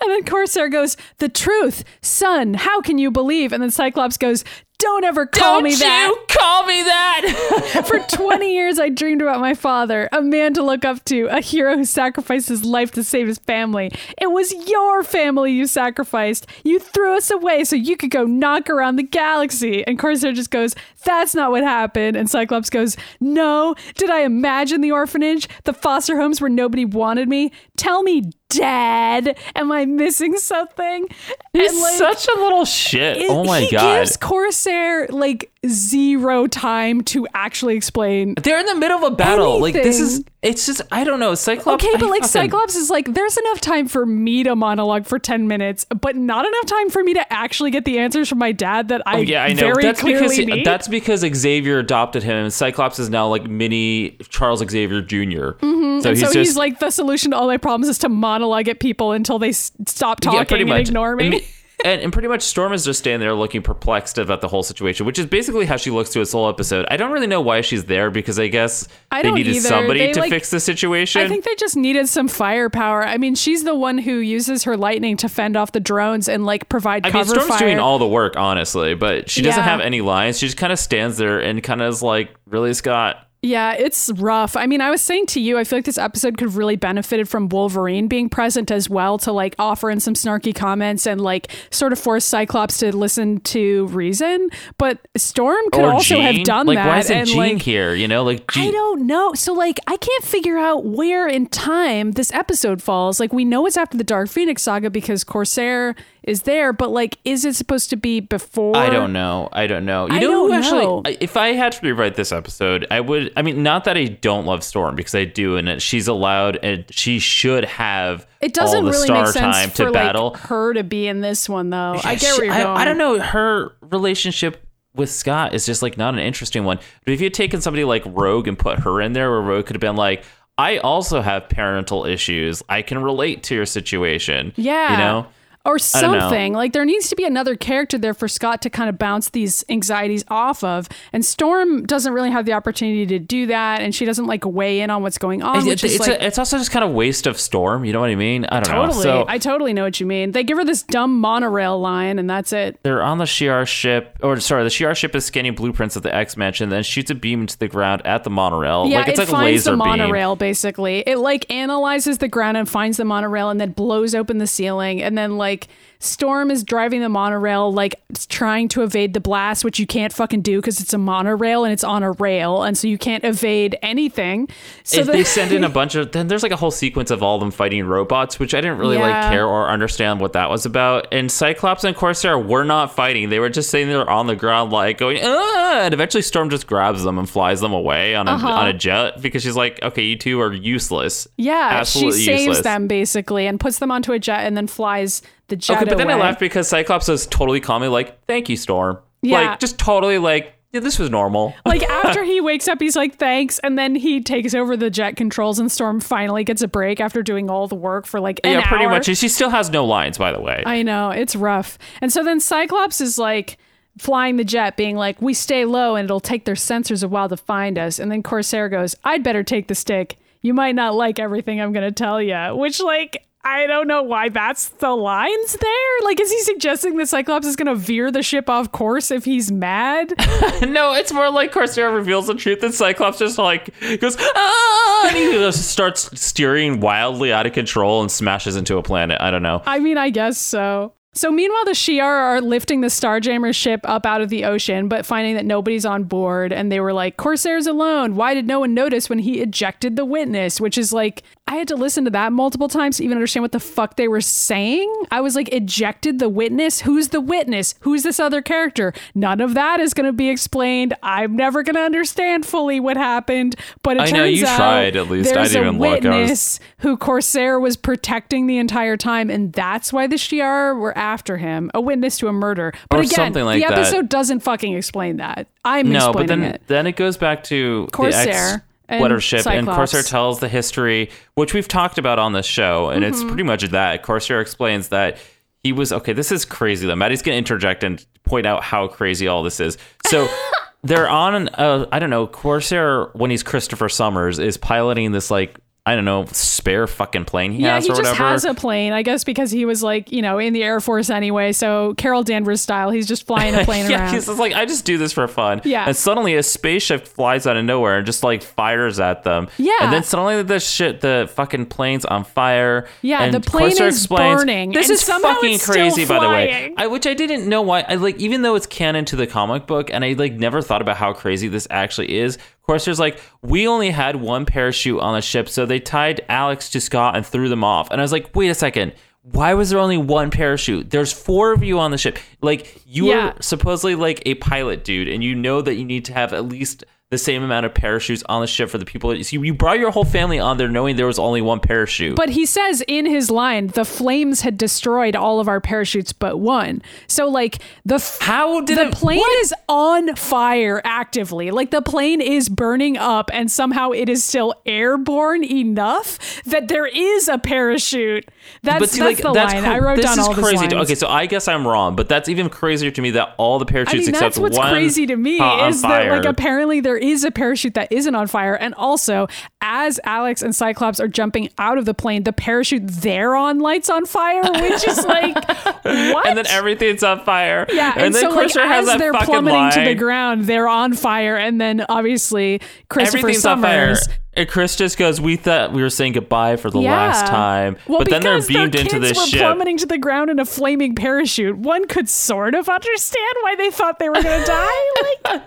[0.00, 3.52] And then Corsair goes, The truth, son, how can you believe?
[3.52, 4.44] And then Cyclops goes,
[4.78, 6.08] Don't ever call me that.
[6.08, 7.84] Don't me you call me that?
[7.86, 11.40] For 20 years, I dreamed about my father, a man to look up to, a
[11.40, 13.90] hero who sacrificed his life to save his family.
[14.20, 16.46] It was your family you sacrificed.
[16.64, 19.86] You threw us away so you could go knock around the galaxy.
[19.86, 22.16] And Corsair just goes, That's not what happened.
[22.16, 23.74] And Cyclops goes, No.
[23.96, 25.48] Did I imagine the orphanage?
[25.64, 27.52] The foster homes where nobody wanted me?
[27.76, 31.06] Tell me, Dad, am I missing something?
[31.52, 33.16] He's like, such a little shit.
[33.18, 33.98] it- oh my he god.
[34.00, 38.34] gives Corsair like zero time to actually explain.
[38.42, 39.60] They're in the middle of a battle.
[39.60, 40.31] Like this is Anything.
[40.42, 41.34] It's just I don't know.
[41.36, 44.56] Cyclops Okay, I but like fucking- Cyclops is like, there's enough time for me to
[44.56, 48.28] monologue for 10 minutes, but not enough time for me to actually get the answers
[48.28, 49.60] from my dad that oh, I Oh, yeah, I know.
[49.60, 50.66] very That's because need.
[50.66, 56.00] that's because Xavier adopted him, and Cyclops is now like mini Charles Xavier junior mm-hmm,
[56.00, 58.08] So and he's so just he's like, the solution to all my problems is to
[58.08, 61.44] monologue at people until they s- stop talking yeah, and ignore me.
[61.84, 65.04] And, and pretty much Storm is just standing there looking perplexed about the whole situation,
[65.06, 66.86] which is basically how she looks to this whole episode.
[66.90, 69.68] I don't really know why she's there because I guess I they needed either.
[69.68, 71.22] somebody They, to like- fix the situation.
[71.22, 73.04] I think they just needed some firepower.
[73.04, 76.46] I mean, she's the one who uses her lightning to fend off the drones and
[76.46, 77.18] like provide cover.
[77.18, 77.58] I mean, Storm's fire.
[77.58, 79.64] doing all the work, honestly, but she doesn't Yeah.
[79.68, 80.38] have any lines.
[80.38, 83.26] She just kind of stands there and kind of is like, really, Scott?
[83.44, 84.56] Yeah, it's rough.
[84.56, 86.76] I mean, I was saying to you, I feel like this episode could have really
[86.76, 91.20] benefited from Wolverine being present as well to like offer in some snarky comments and
[91.20, 94.48] like sort of force Cyclops to listen to reason.
[94.78, 96.36] But Storm could or also Jean?
[96.36, 96.86] have done like, that.
[96.86, 97.96] why isn't and Jean like, here?
[97.96, 99.34] You know, like, I don't know.
[99.34, 103.18] So like, I can't figure out where in time this episode falls.
[103.18, 107.18] Like, we know it's after the Dark Phoenix saga because Corsair is there, but like,
[107.24, 108.76] is it supposed to be before?
[108.76, 109.48] I don't know.
[109.52, 110.06] I don't know.
[110.08, 110.84] You I know don't actually?
[110.86, 111.02] know.
[111.20, 113.32] If I had to rewrite this episode, I would.
[113.36, 116.84] I mean, not that I don't love Storm because I do, and she's allowed, and
[116.90, 120.30] she should have It doesn't all the really star make sense time for to battle.
[120.30, 122.00] like her to be in this one though.
[122.04, 122.82] I get She- where you're I.
[122.82, 123.18] I don't know.
[123.18, 126.78] Her relationship with Scott is just like not an interesting one.
[127.04, 129.66] But if you had taken somebody like Rogue and put her in there, where Rogue
[129.66, 130.24] could have been like,
[130.58, 132.62] I also have parental issues.
[132.68, 134.52] I can relate to your situation.
[134.56, 134.92] Yeah.
[134.92, 135.26] You know?
[135.64, 136.54] Or something.
[136.54, 139.64] Like there needs to be another character there for Scott to kind of bounce these
[139.68, 140.88] anxieties off of.
[141.12, 143.80] And Storm doesn't really have the opportunity to do that.
[143.80, 146.20] And she doesn't like weigh in on what's going on, It's, which is it's, like
[146.20, 147.84] a- it's also just kind of waste of Storm.
[147.84, 148.44] You know what I mean?
[148.46, 148.86] I don't know.
[148.86, 149.02] totally.
[149.04, 150.32] So I totally know what you mean.
[150.32, 152.80] They give her this dumb monorail line and that's it.
[152.82, 156.12] they're on the Shi'ar ship, or sorry, the Shi'ar ship is scanning blueprints of the
[156.12, 158.86] X Mansion, then shoots a beam into the ground at the monorail.
[158.88, 159.98] Yeah, like it's it like a finds laser the beam.
[159.98, 161.04] monorail basically.
[161.06, 165.00] It like analyzes the ground and finds the monorail and then blows open the ceiling
[165.00, 165.68] and then like like
[166.02, 170.42] Storm is driving the monorail like trying to evade the blast, which you can't fucking
[170.42, 173.78] do because it's a monorail and it's on a rail, and so you can't evade
[173.82, 174.48] anything.
[174.82, 177.10] So if the- they send in a bunch of then there's like a whole sequence
[177.12, 180.50] of all them fighting robots which i didn't really like care or understand what that
[180.50, 184.26] was about and cyclops and corsair were not fighting they were just sitting there on
[184.26, 185.80] the ground like going ah!
[185.82, 188.48] and eventually storm just grabs them and flies them away on a, Uh-huh.
[188.48, 192.40] on a jet because she's like okay you two are useless yeah, absolutely she saves
[192.46, 192.62] useless.
[192.62, 195.98] them basically and puts them onto a jet and then flies the jet okay but
[195.98, 196.22] then i away.
[196.22, 199.40] laughed because cyclops was totally calmly like thank you storm Yeah.
[199.50, 203.16] like just totally like yeah, this was normal like after he wakes up, he's like,
[203.16, 206.98] "Thanks," and then he takes over the jet controls, and Storm finally gets a break
[206.98, 208.90] after doing all the work for like an yeah pretty hour.
[208.92, 211.76] much she still has no lines by the way I know it's rough.
[212.00, 213.58] And so then Cyclops is like
[213.98, 217.28] flying the jet, being like, "We stay low, and it'll take their sensors a while
[217.28, 220.16] to find us." And then Corsair goes, "I'd better take the stick.
[220.40, 223.26] You might not like everything I'm going to tell you." Which like.
[223.44, 226.04] I don't know why that's the lines there.
[226.04, 229.24] Like, is he suggesting that Cyclops is going to veer the ship off course if
[229.24, 230.14] he's mad?
[230.62, 235.16] No, it's more like Corsair reveals the truth, and Cyclops just like goes ah, and
[235.16, 239.18] he just starts steering wildly out of control and smashes into a planet.
[239.20, 239.60] I don't know.
[239.66, 240.94] I mean, I guess so.
[241.14, 245.04] So meanwhile, the Shi'ar are lifting the Starjammer ship up out of the ocean, but
[245.04, 248.16] finding that nobody's on board, and they were like, "Corsair's alone.
[248.16, 251.68] Why did no one notice when he ejected the witness?" Which is like, I had
[251.68, 254.90] to listen to that multiple times to even understand what the fuck they were saying.
[255.10, 256.80] I was like, "Ejected the witness?
[256.80, 257.74] Who's the witness?
[257.80, 260.94] Who's this other character?" None of that is going to be explained.
[261.02, 264.56] I'm never going to understand fully what happened, but it I turns know, you out
[264.56, 265.30] tried, at least.
[265.32, 265.90] I There's didn't a even look.
[266.06, 270.74] I was- witness who Corsair was protecting the entire time, and that's why the Shi'ar
[270.78, 272.72] were after him, a witness to a murder.
[272.88, 273.78] But Or again, something like the that.
[273.78, 275.48] episode doesn't fucking explain that.
[275.64, 276.62] I'm No, but then it.
[276.68, 281.54] then it goes back to Corsair the ex and and Corsair tells the history, which
[281.54, 283.12] we've talked about on this show, and Mm-hmm.
[283.14, 284.02] it's pretty much that.
[284.02, 285.18] Corsair explains that
[285.58, 286.12] he was okay.
[286.12, 286.96] This is crazy though.
[286.96, 289.76] Maddy's gonna interject and point out how crazy all this is.
[290.06, 290.28] So.
[290.84, 295.56] They're on, uh, I don't know, Corsair, when he's Christopher Summers, is piloting this like
[295.84, 298.28] I don't know spare fucking plane he Yeah, has he or just whatever.
[298.28, 301.10] has a plane, I guess, because he was like, you know, in the Air Force
[301.10, 301.50] anyway.
[301.50, 304.14] So Carol Danvers style, he's just flying a plane yeah, around.
[304.14, 305.60] he's just like, I just do this for fun.
[305.64, 305.84] Yeah.
[305.88, 309.48] And suddenly a spaceship flies out of nowhere and just like fires at them.
[309.58, 309.78] Yeah.
[309.80, 312.86] And then suddenly the shit, the fucking plane's on fire.
[313.00, 316.74] Yeah, and the plane Corsair is explains, burning, This is fucking crazy, by the way.
[316.76, 317.80] I, which I didn't know why.
[317.88, 320.80] I like, even though it's canon to the comic book, and I like never thought
[320.80, 322.38] about how crazy this actually is.
[322.62, 326.80] Corsair's like, we only had one parachute on the ship, so they tied Alex to
[326.80, 327.90] Scott and threw them off.
[327.90, 328.92] And I was like, wait a second.
[329.22, 330.90] Why was there only one parachute?
[330.90, 332.18] There's four of you on the ship.
[332.40, 333.28] Like you Yeah.
[333.28, 336.46] are supposedly like a pilot dude, and you know that you need to have at
[336.46, 339.10] least the same amount of parachutes on the ship for the people.
[339.22, 342.16] So you brought your whole family on there knowing there was only one parachute.
[342.16, 346.40] But he says in his line, the flames had destroyed all of our parachutes but
[346.40, 346.80] one.
[347.06, 349.38] So like the f- How did the it- plane what?
[349.40, 351.50] is on fire actively?
[351.50, 356.86] Like the plane is burning up, and somehow it is still airborne enough that there
[356.86, 358.26] is a parachute.
[358.62, 359.62] That's see, that's like the that's line.
[359.64, 360.56] cr- I wrote down all crazy.
[360.56, 360.72] lines.
[360.72, 363.66] okay, so I guess I'm wrong, but that's even crazier to me that all the
[363.66, 366.30] I parachutes mean, except that's what's one crazy to me is that like fire.
[366.30, 369.26] apparently there is a parachute that isn't on fire, and also
[369.60, 373.90] as Alex and Cyclops are jumping out of the plane, the parachute they're on lights
[373.90, 376.26] on fire, which is like what?
[376.26, 377.66] and then everything's on fire.
[377.72, 380.68] yeah, and, and, then so like has as they're fucking plummeting to the ground, they're
[380.68, 383.94] on fire, and then obviously Christopher Everything's on fire.
[383.96, 384.18] Summers.
[384.34, 386.92] And Chris just goes, "We thought we were saying goodbye for the Yeah.
[386.92, 390.30] last time, Well, but then they're beamed into this were ship." plummeting to the ground
[390.30, 391.58] in a flaming parachute.
[391.58, 395.30] One could sort of understand why they thought they were going to die.
[395.32, 395.42] Like,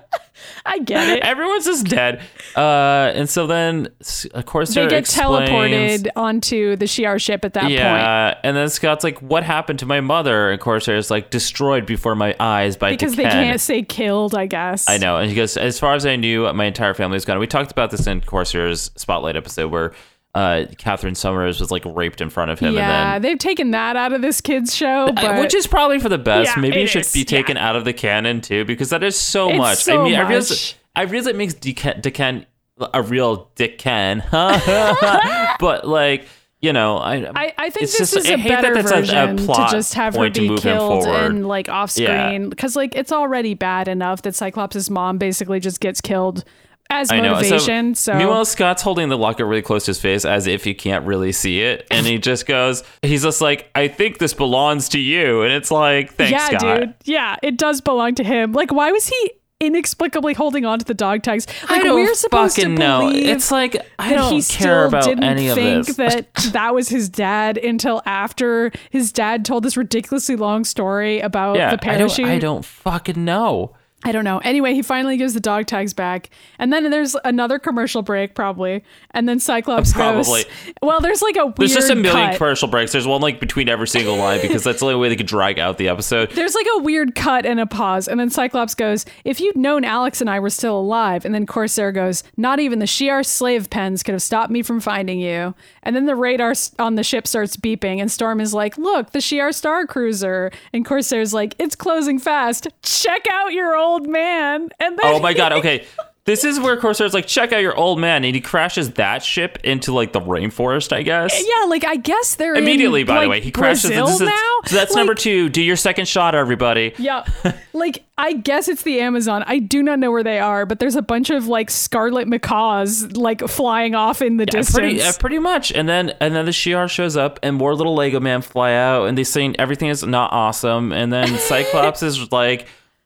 [0.65, 1.23] I get it.
[1.23, 2.21] Everyone's just dead.
[2.55, 3.89] Uh, and so then,
[4.33, 7.73] of course, they get explains, teleported onto the Shi'ar ship at that point.
[7.73, 12.15] Yeah, and then Scott's like, "What happened to my mother?" And Corsair's like, "Destroyed before
[12.15, 14.89] my eyes by Because they can't say killed, I guess.
[14.89, 15.17] I know.
[15.17, 17.39] And he goes, as far as I knew, my entire family was gone.
[17.39, 19.93] We talked about this in Corsair's Spotlight episode where
[20.35, 22.75] uh, Catherine Summers was like raped in front of him.
[22.75, 25.97] Yeah, and they've taken that out of this kid's show, but Uh, which is probably
[25.97, 26.51] for the best.
[26.55, 27.25] Yeah, Maybe it it should is, be yeah.
[27.25, 29.77] taken out of the canon too, because that is so It's much.
[29.83, 30.29] so I mean, I much.
[30.29, 32.45] realize, I realize it makes D'Ken
[32.93, 36.27] a real Dick Ken, but like,
[36.61, 38.79] you know, I, I, I think this just- is I a hate that better a-
[38.79, 42.95] a version to just have her be move killed and like off screen because like
[42.95, 46.43] it's already bad enough that Cyclops' mom basically just gets killed
[46.89, 47.95] as motivation.
[47.95, 51.05] So, meanwhile, Scott's holding the locket really close to his face as if he can't
[51.05, 54.99] really see it, and he just goes, he's just like, "I think this belongs to
[54.99, 58.53] you," and it's like, "Thanks, yeah, Scott." dude, yeah, it does belong to him.
[58.53, 61.47] Like, why was he inexplicably holding on to the dog tags?
[61.69, 63.09] Like, I don't we're supposed fucking to know.
[63.13, 65.95] It's like I don't he care still about didn't any of think this.
[65.95, 71.55] that that was his dad until after his dad told this ridiculously long story about
[71.55, 72.25] yeah, the I parachute.
[72.25, 73.75] don't, I don't fucking know.
[74.03, 74.37] I don't know.
[74.39, 76.29] Anyway, he finally gives the dog tags back.
[76.59, 78.83] And then there's another commercial break, probably.
[79.11, 80.43] And then Cyclops Probably.
[80.43, 80.73] goes.
[80.83, 82.37] Well, there's like a weird There's just a million cut.
[82.37, 82.91] commercial breaks.
[82.91, 85.57] There's one like between every single line because that's the only way they could drag
[85.57, 86.29] out the episode.
[86.31, 88.07] There's like a weird cut and a pause.
[88.07, 91.25] And then Cyclops goes, If you'd known Alex and I were still alive.
[91.25, 94.81] And then Corsair goes, Not even the Shi'ar slave pens could have stopped me from
[94.81, 95.55] finding you.
[95.81, 97.99] And then the radar on the ship starts beeping.
[97.99, 100.51] And Storm is like, Look, the Shi'ar Star Cruiser.
[100.73, 102.67] And Corsair's like, It's closing fast.
[102.83, 104.69] Check out your old man.
[104.79, 105.53] And Oh my god.
[105.65, 105.85] Okay.
[106.25, 109.59] This is where Corsair's like, check out your old man, and he crashes that ship
[109.63, 111.31] into like the rainforest, I guess.
[111.47, 113.91] Yeah, like I guess they're Immediately, in, by like, the way, he crashes.
[113.91, 114.57] Brazil this is- now.
[114.65, 115.49] so that's Like, number two.
[115.49, 116.95] Do your second shot, everybody.
[116.97, 117.25] Yeah,
[117.73, 119.43] like I guess it's the Amazon.
[119.45, 123.11] I do not know where they are, but there's a bunch of like scarlet macaws
[123.15, 124.75] like flying off in the Yeah, distance.
[124.79, 125.71] pretty, uh, pretty much.
[125.73, 129.05] And then and then the Shi'ar shows up, and more little Lego man fly out,
[129.05, 130.91] and they saying everything is not awesome.
[130.91, 132.65] And then Cyclops is like,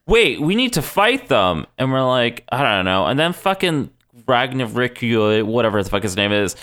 [0.10, 3.92] "Wait, we need to fight them," and we're like, "I don't know." And then fucking
[4.28, 4.98] Ragnarok,
[5.46, 6.56] whatever the fuck his name is.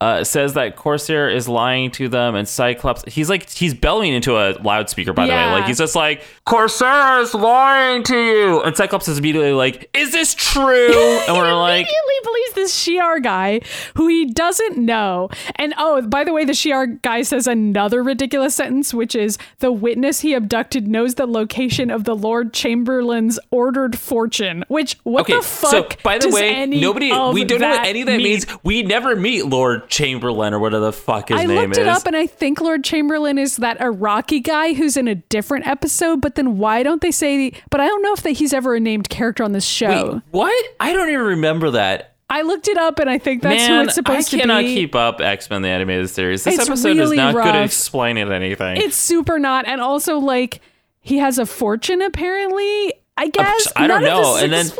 [0.00, 3.04] Uh, says that Corsair is lying to them, and Cyclops.
[3.06, 5.12] He's like he's bellowing into a loudspeaker.
[5.12, 9.18] By the way, like he's just like Corsair is lying to you, and Cyclops is
[9.18, 10.88] immediately like, "Is this true?"
[11.28, 13.60] And we're like, immediately believes this Shi'ar guy
[13.94, 15.28] who he doesn't know.
[15.56, 19.70] And oh, by the way, the Shi'ar guy says another ridiculous sentence, which is the
[19.70, 24.64] witness he abducted knows the location of the Lord Chamberlain's ordered fortune.
[24.68, 25.70] Which what Okay, the fuck?
[25.70, 28.24] so by the way, nobody we don't know what any of that mean?
[28.24, 28.46] means.
[28.62, 31.78] We never meet Lord Chamberlain or whatever the fuck his I name looked is.
[31.78, 35.66] it up and I think Lord Chamberlain is that Araki guy who's in a different
[35.66, 38.74] episode, but then why don't they say but I don't know if that he's ever
[38.74, 40.12] a named character on this show.
[40.14, 40.66] Wait, what?
[40.80, 42.14] I don't even remember that.
[42.30, 44.42] I looked it up and I think that's who it's supposed to be.
[44.42, 46.44] I cannot keep up X Men the animated series.
[46.44, 48.76] This It's episode is really not good at explaining anything.
[48.76, 50.60] It's super not and also like
[51.00, 52.94] he has a fortune apparently.
[53.20, 54.36] I guess I don't know.
[54.36, 54.72] And then- is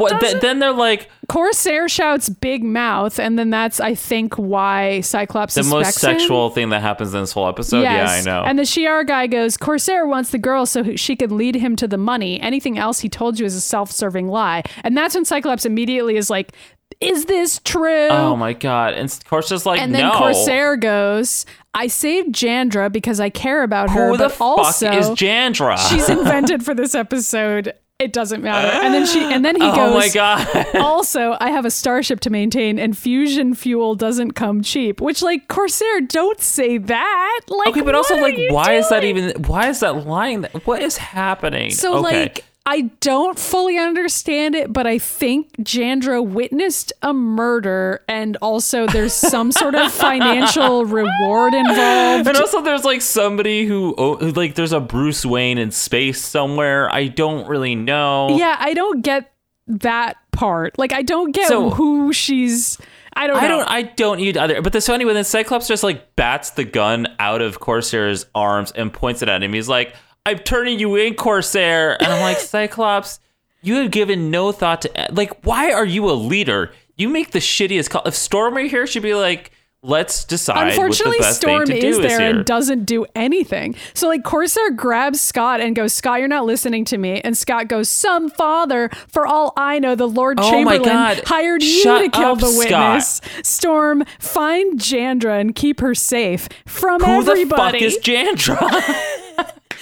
[0.00, 5.00] What, th- then they're like Corsair shouts "big mouth," and then that's I think why
[5.00, 6.18] Cyclops the most suspects him.
[6.20, 7.80] sexual thing that happens in this whole episode.
[7.80, 8.42] Yeah, I know.
[8.44, 11.88] And the Shi'ar guy goes, Corsair wants the girl so she can lead him to
[11.88, 12.38] the money.
[12.40, 14.62] Anything else he told you is a self-serving lie.
[14.84, 16.52] And that's when Cyclops immediately is like,
[17.00, 18.92] "Is this true?" oh my god!
[18.92, 20.18] And Corsair's like, and then no.
[20.18, 24.98] Corsair goes, "I saved Jandra because I care about her, Who the but also fuck
[24.98, 25.76] is Jandra?
[25.88, 27.74] she's invented for this episode.
[27.98, 30.66] It doesn't matter." And then she, and then he oh goes, Oh my god!
[30.76, 35.00] also, I have a starship to maintain, and fusion fuel doesn't come cheap.
[35.00, 37.40] Which, like, Corsair, don't say that.
[37.48, 39.42] Like, okay, but also like, why is that even?
[39.44, 40.44] Why is that lying?
[40.64, 41.70] What is happening?
[41.70, 42.22] So, okay.
[42.22, 48.86] like, I don't fully understand it, but I think Jandra witnessed a murder, and also
[48.86, 52.28] there's some sort of financial reward involved.
[52.28, 56.88] And also, there's like somebody who, oh, like, there's a Bruce Wayne in space somewhere.
[56.94, 58.36] I don't really know.
[58.38, 59.32] Yeah, I don't get
[59.66, 60.78] that part.
[60.78, 62.78] Like, I don't get So- who she's.
[63.14, 63.42] I don't know.
[63.42, 63.68] I don't.
[63.68, 64.62] I don't need either.
[64.62, 68.70] But the, so anyway, then Cyclops just like bats the gun out of Corsair's arms
[68.70, 69.52] and points it at him.
[69.52, 69.94] He's like,
[70.26, 73.20] "I'm turning you in, Corsair," and I'm like, Cyclops,
[73.62, 76.72] you have given no thought to like, why are you a leader?
[76.96, 78.02] You make the shittiest call.
[78.04, 79.50] If Storm were here, she'd be like,
[79.82, 82.44] "Let's decide Unfortunately, what the best Storm thing to is do there is here." and
[82.44, 83.74] doesn't do anything.
[83.94, 87.20] So, like, Corsair grabs Scott and goes, Scott, you're not listening to me.
[87.22, 91.82] And Scott goes, Some father, for all I know, the Lord Oh Chamberlain hired you
[91.82, 92.94] to kill up, the Scott.
[92.94, 93.20] witness.
[93.42, 97.44] Storm, find Jandra and keep her safe from Who everybody.
[97.44, 99.18] the fuck is Jandra?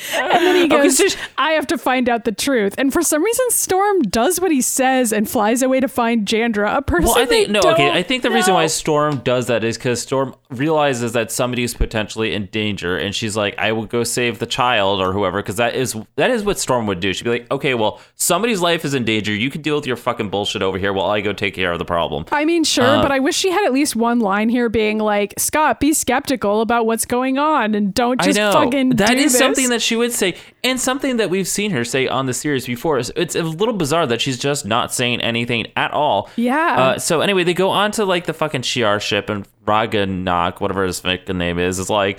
[0.15, 2.75] and then he Okay, goes, so- I have to find out the truth.
[2.79, 6.77] And for some reason, Storm does what he says and flies away to find Jandra,
[6.77, 7.61] a person Well, I think they no.
[7.61, 8.67] Okay, don't I think the reason why.
[8.67, 13.55] Storm does that is because Storm realizes that somebody's potentially in danger, and she's like,
[13.59, 16.87] "I will go save the child or whoever," because that is that is what Storm
[16.87, 17.13] would do.
[17.13, 19.35] She'd be like, "Okay, well, somebody's life is in danger.
[19.35, 21.79] You can deal with your fucking bullshit over here while I go take care of
[21.79, 24.49] the problem." I mean, sure, Uh, but I wish she had at least one line
[24.49, 29.11] here being like, Scott, be skeptical about what's going on and don't just fucking that
[29.11, 29.39] do is this.
[29.39, 32.67] something that she would say, and something that we've seen her say on the series
[32.67, 32.99] before.
[32.99, 36.31] It's, it's a little bizarre that she's just not saying anything at all.
[36.37, 36.77] Yeah.
[36.79, 40.85] Uh, so anyway, they go on to like the fucking Shi'ar ship, and Raganak, whatever
[40.85, 42.19] his fucking name is, is like.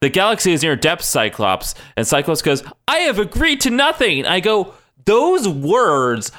[0.00, 1.76] The galaxy is near depth, Cyclops.
[1.96, 4.26] And Cyclops goes, I have agreed to nothing.
[4.26, 6.32] I go, those words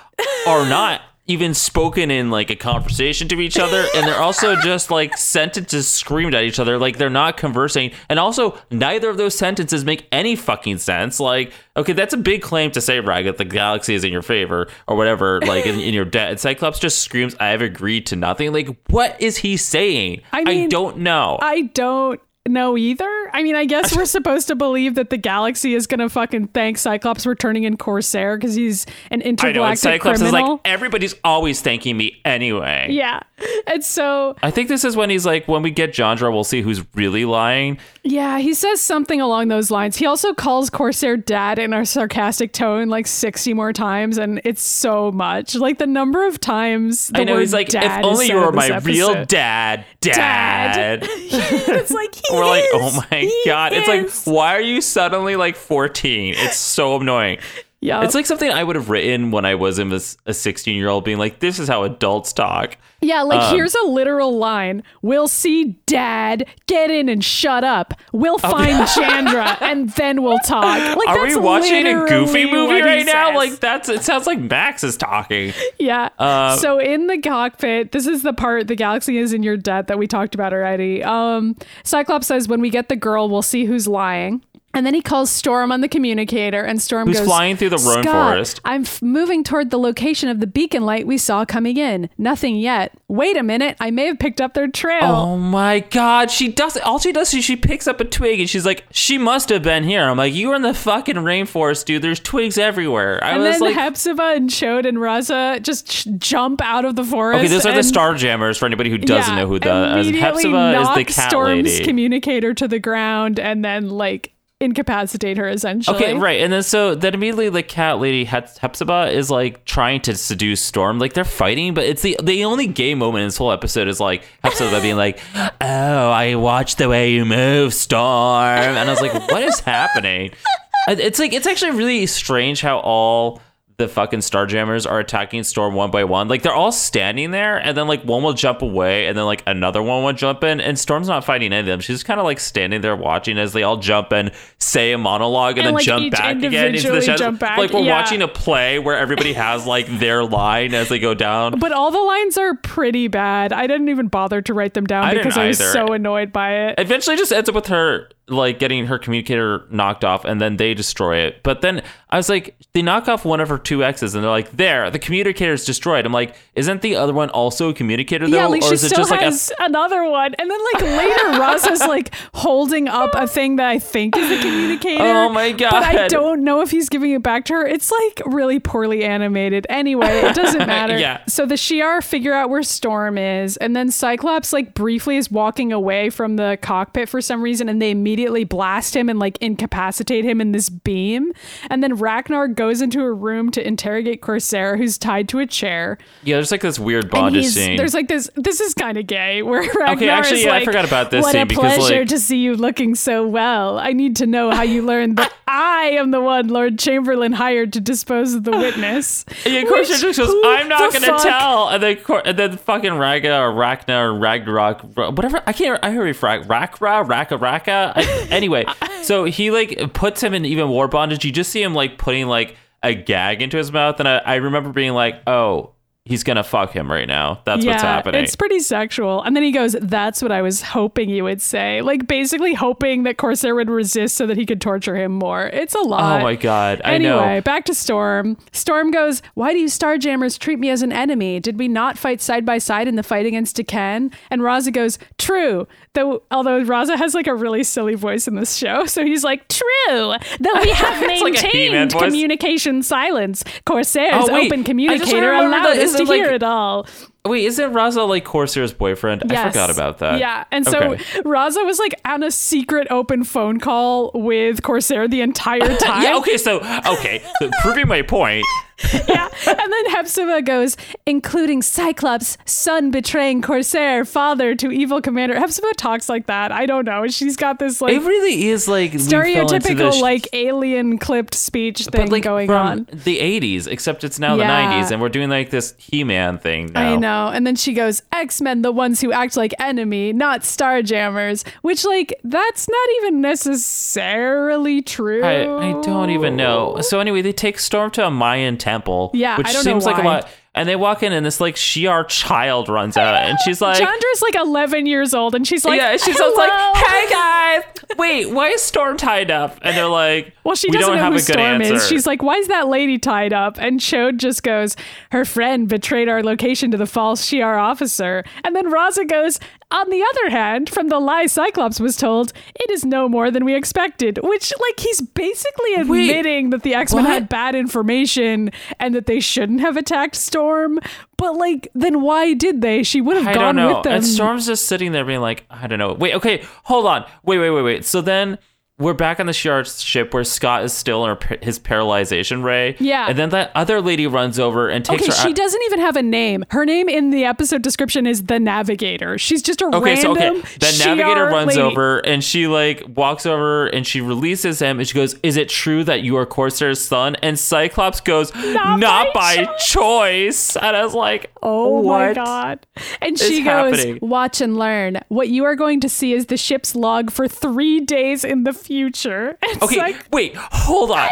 [0.46, 3.86] are not even spoken in like a conversation to each other.
[3.96, 6.78] And they're also just like sentences screamed at each other.
[6.78, 7.92] Like they're not conversing.
[8.10, 11.20] And also, neither of those sentences make any fucking sense.
[11.20, 14.22] Like, okay, that's a big claim to say, Rag, that the galaxy is in your
[14.22, 16.32] favor or whatever, like in, in your debt.
[16.32, 18.52] And Cyclops just screams, I have agreed to nothing.
[18.52, 20.22] Like, what is he saying?
[20.32, 21.38] I mean, don't know.
[21.42, 23.30] I don't know either.
[23.32, 26.48] I mean, I guess we're supposed to believe that the galaxy is going to fucking
[26.48, 30.44] thank Cyclops for turning in Corsair because he's an I know, intergalactic Cyclops criminal.
[30.44, 32.88] is like, everybody's always thanking me anyway.
[32.90, 33.22] yeah.
[33.68, 36.62] And so, I think this is when he's like, when we get Jandra, we'll see
[36.62, 37.78] who's really lying.
[38.04, 39.98] yeah, he says something along those lines.
[39.98, 44.62] He also calls Corsair dad in a sarcastic tone like 60 more times, and it's
[44.62, 45.56] so much.
[45.56, 48.78] Like the number of times the I know he's like, if only you were my
[48.80, 51.02] real dad, dad.
[51.02, 51.04] Dad.
[51.12, 52.70] it's like, he We're like, is.
[52.74, 53.74] oh my He god!
[53.74, 56.36] It's like, why are you suddenly like 14?
[56.38, 57.40] It's so annoying.
[57.84, 58.04] Yeah.
[58.04, 61.18] It's like something I would have written when I was a 16 year old, being
[61.18, 62.78] like, this is how adults talk.
[63.02, 64.84] Yeah, like Um, here's a literal line.
[65.02, 66.48] We'll see dad.
[66.68, 67.94] Get in and shut up.
[68.14, 70.64] We'll find Jandra and then we'll talk.
[71.04, 73.30] Like Are we watching a Goofy movie right now?
[73.32, 73.36] says.
[73.36, 73.90] Like that's.
[73.90, 75.54] It sounds like Max is talking.
[75.78, 76.10] Yeah.
[76.20, 79.88] Um, so in the cockpit, this is the part the galaxy is in your debt
[79.88, 81.04] that we talked about already.
[81.04, 84.42] Um Cyclops says when we get the girl, we'll see who's lying.
[84.76, 87.78] And then he calls Storm on the communicator, and Storm Who's goes, flying through the
[87.78, 91.78] "Scott, forest." I'm f- moving toward the location of the beacon light we saw coming
[91.78, 92.10] in.
[92.18, 92.92] Nothing yet.
[93.08, 93.78] Wait a minute.
[93.80, 95.04] I may have picked up their trail.
[95.04, 98.50] Oh my god, she does all she does is she picks up a twig and
[98.50, 100.02] she's like, she must have been here.
[100.10, 102.02] I'm like, you were in the fucking rainforest, dude.
[102.02, 103.24] There's twigs everywhere.
[103.24, 106.96] I and was then like Hepzibah and Chode and Raza just ch- jump out of
[106.96, 107.40] the forest.
[107.40, 109.68] Okay, those are the and- Starjammers for anybody who doesn't yeah, know who that
[110.00, 110.08] is.
[110.08, 111.84] Uh, immediately Hepzibah is the cat Storm's lady.
[111.86, 114.33] communicator to the ground and then like
[114.64, 115.96] incapacitate her essentially.
[115.96, 116.42] Okay, right.
[116.42, 121.00] And then so then immediately the cat lady Hepzibah is like trying to seduce Storm.
[121.00, 124.00] Like they're fighting, but it's the the only gay moment in this whole episode is
[124.00, 129.02] like Hepzibah being like, "Oh, I watched the way you move, Storm," and I was
[129.02, 130.32] like, "What is happening?"
[130.86, 133.40] It's like it's actually really strange how all
[133.78, 136.28] the fucking Starjammers are attacking Storm one by one.
[136.28, 139.44] Like they're all standing there, and then like one will jump away, and then like
[139.48, 141.80] another one will jump in, and Storm's not fighting any of them.
[141.80, 145.58] She's kind of like standing there watching as they all jump and say a monologue,
[145.58, 147.20] and, And, then like, jump back again into the individually shadows.
[147.20, 148.00] jump back, Like we're yeah.
[148.00, 151.60] watching a play where everybody has like their line as they go down.
[151.60, 153.54] But all the lines are pretty bad.
[153.54, 156.54] I didn't even bother to write them down I because I was so annoyed by
[156.68, 156.76] it.
[156.80, 160.74] eventually just ends up with her like getting her communicator knocked off and then they
[160.74, 164.16] destroy it but then i was like they knock off one of her two x's
[164.16, 167.70] and they're like there the communicator is destroyed i'm like isn't the other one also
[167.70, 170.10] a communicator though yeah, like or she is it still just like a has another
[170.10, 170.34] one.
[170.36, 174.32] And then like later Roz is like holding up a thing that I think is
[174.32, 175.04] a communicator.
[175.04, 175.72] Oh my god.
[175.72, 177.66] But I don't know if he's giving it back to her.
[177.66, 179.66] It's like really poorly animated.
[179.70, 180.98] Anyway, it doesn't matter.
[180.98, 181.24] Yeah.
[181.28, 185.72] So the Shi'ar figure out where Storm is, and then Cyclops like briefly is walking
[185.72, 190.24] away from the cockpit for some reason, and they immediately blast him and like incapacitate
[190.26, 191.34] him in this beam.
[191.70, 195.98] And then Ragnar goes into a room to interrogate Corsair, who's tied to a chair.
[196.24, 198.30] yeah there's like this weird bondage scene there's like this.
[198.36, 199.42] This is kind of gay.
[199.44, 202.08] Where Ragnar actually, is yeah, I like, forgot about this What a because, pleasure like-
[202.10, 203.78] to see you looking so well.
[203.80, 207.74] I need to know how you learned that I am the one Lord Chamberlain hired
[207.74, 209.26] to dispose of the witness.
[209.46, 211.70] Yeah, Corsair just goes, I'm not gonna tell.
[211.70, 215.42] And then, Cor- and then fucking Raga or Ragnar or Ragnarok, whatever.
[215.46, 215.80] I can't.
[215.84, 217.94] I heard Rag Rakra Raka Raka.
[217.96, 218.03] I-
[218.34, 218.66] Anyway,
[219.04, 221.24] so he like puts him in even more bondage.
[221.24, 224.36] You just see him like putting like a gag into his mouth, and I, I
[224.36, 225.70] remember being like, oh.
[226.06, 227.42] He's gonna fuck him right now.
[227.46, 228.22] That's what's happening.
[228.22, 229.22] It's pretty sexual.
[229.24, 231.82] And then he goes, That's what I was hoping you would say.
[231.82, 235.46] Like basically hoping that Corsair would resist so that he could torture him more.
[235.46, 236.20] It's a oh lot.
[236.20, 236.82] Oh my god!
[236.84, 237.42] I Anyway, know.
[237.44, 238.36] back to Storm.
[238.52, 241.40] Storm goes, Why do you Starjammers treat me as an enemy?
[241.40, 244.12] Did we not fight side by side in the fight against D'Ken?
[244.30, 245.70] And Raza goes, True.
[245.94, 248.86] Though although Raza has like a really silly voice in this show.
[248.86, 250.14] So he's like, True.
[250.40, 252.02] Though we have like maintained voice.
[252.02, 253.44] communication silence.
[253.66, 254.48] Corsair's Oh, wait.
[254.52, 256.88] Open communicator allowed us to like- hear it all.
[257.26, 259.32] Wait, isn't Raza like Corsair's boyfriend?
[259.32, 260.20] I forgot about that.
[260.20, 260.44] Yeah.
[260.52, 261.04] And so Okay.
[261.22, 266.04] Raza was like on a secret open phone call with Corsair the entire time.
[266.04, 266.18] Yeah.
[266.18, 266.36] Okay.
[266.38, 267.24] So okay.
[267.40, 268.46] So proving my point.
[269.08, 269.30] yeah.
[269.48, 275.40] And then Hepzibah goes, including Cyclops, son betraying Corsair, father to evil commander.
[275.40, 276.52] Hepzibah talks like that.
[276.52, 277.08] I don't know.
[277.08, 281.36] She's got this like It really is like we fell into stereotypical like alien clipped
[281.36, 282.88] speech thing like going from on.
[282.92, 284.48] the 80s except it's now Yeah.
[284.82, 287.13] the 90s and we're doing like this he-man thing now I know.
[287.34, 291.86] And then she goes, X Men, the ones who act like enemy, not Starjammers, which,
[291.86, 295.24] like, that's not even necessarily true.
[295.24, 296.80] I, I don't even know.
[296.82, 299.86] So anyway, they take Storm to a Mayan temple, Yeah, which I don't know seems
[299.86, 300.30] like a lot.
[300.56, 304.22] And they walk in, and this like Shi'ar child runs out, and she's like, Jandra's
[304.22, 307.64] like 11 years old, and she's like, "Yeah." She's like, "Hey guys,
[307.98, 311.14] wait, why is Storm tied up?" And they're like, Well, she we doesn't know have
[311.14, 311.88] who a good Storm answer." is.
[311.88, 314.76] She's like, "Why is that lady tied up?" And Chode just goes,
[315.12, 319.40] "Her friend betrayed our location to the false Shi'ar officer." And then Raza goes,
[319.74, 323.44] "On the other hand, from the lie Cyclops was told, it is no more than
[323.44, 328.96] we expected." Which, like, he's basically admitting that the X Men had bad information and
[328.96, 330.80] that they shouldn't have attacked Storm.
[331.18, 332.84] But like, then why did they?
[332.84, 333.94] She would have I gone with them.
[333.94, 335.94] And Storm's just sitting there being like, I don't know.
[335.94, 337.06] Wait, okay, hold on.
[337.24, 337.86] Wait, wait, wait, wait.
[337.86, 338.38] So then
[338.80, 342.76] we're back on the Shi'ar ship where Scott is still in her, his paralyzation ray.
[342.80, 343.06] Yeah.
[343.08, 345.36] And then that other lady runs over and takes Okay, her she out.
[345.36, 346.44] doesn't even have a name.
[346.50, 349.18] Her name in the episode description is the Navigator.
[349.20, 350.40] She's just a Okay, so random.
[350.42, 351.62] okay, the navigator runs lady.
[351.62, 355.50] over and she like walks over and she releases him and she goes, "Is it
[355.50, 360.76] true that you are Corsair's son?" And Cyclops goes, Not "Not, by by choice." And
[360.76, 362.66] I was like, Oh my god!
[363.02, 364.00] And she goes, happening?
[364.02, 365.00] "Watch and learn.
[365.10, 368.63] What you are going to see is the ship's log for three days in the
[368.64, 371.10] future." It's Okay, like, wait, hold on.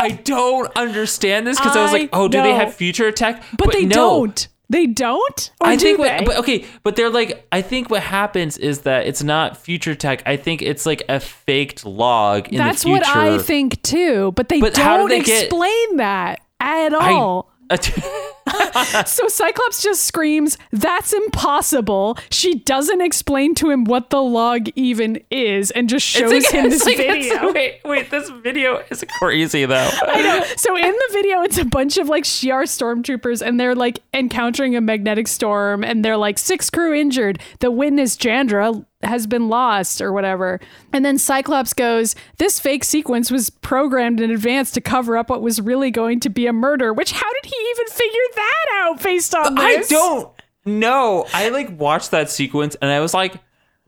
[0.00, 3.42] I don't understand this because I, was like, oh, do they have future tech?
[3.58, 3.94] but, they no.
[3.94, 4.48] don't.
[4.70, 5.50] They don't.
[5.60, 8.82] Or I do think, what, but okay, but they're like, I think what happens is
[8.82, 10.22] that it's not future tech.
[10.26, 13.00] I think it's like a faked log in That's the future.
[13.04, 14.30] That's what I think too.
[14.36, 17.50] But they But how do don't they get- explain that at I- all.
[19.06, 22.18] So Cyclops just screams, That's impossible.
[22.30, 26.70] She doesn't explain to him what the log even is and just shows like- him
[26.70, 27.52] this like- video.
[27.60, 29.90] Wait, wait, this video is crazy though.
[30.02, 30.44] I know.
[30.56, 34.76] So in the video, it's a bunch of like Shi'ar stormtroopers, and they're like encountering
[34.76, 37.40] a magnetic storm, and they're like six crew injured.
[37.60, 40.60] The witness Jandra has been lost or whatever.
[40.92, 45.40] And then Cyclops goes, "This fake sequence was programmed in advance to cover up what
[45.42, 49.02] was really going to be a murder." Which how did he even figure that out
[49.02, 50.32] based on I don't
[50.64, 51.26] know.
[51.32, 53.34] I like watched that sequence and I was like,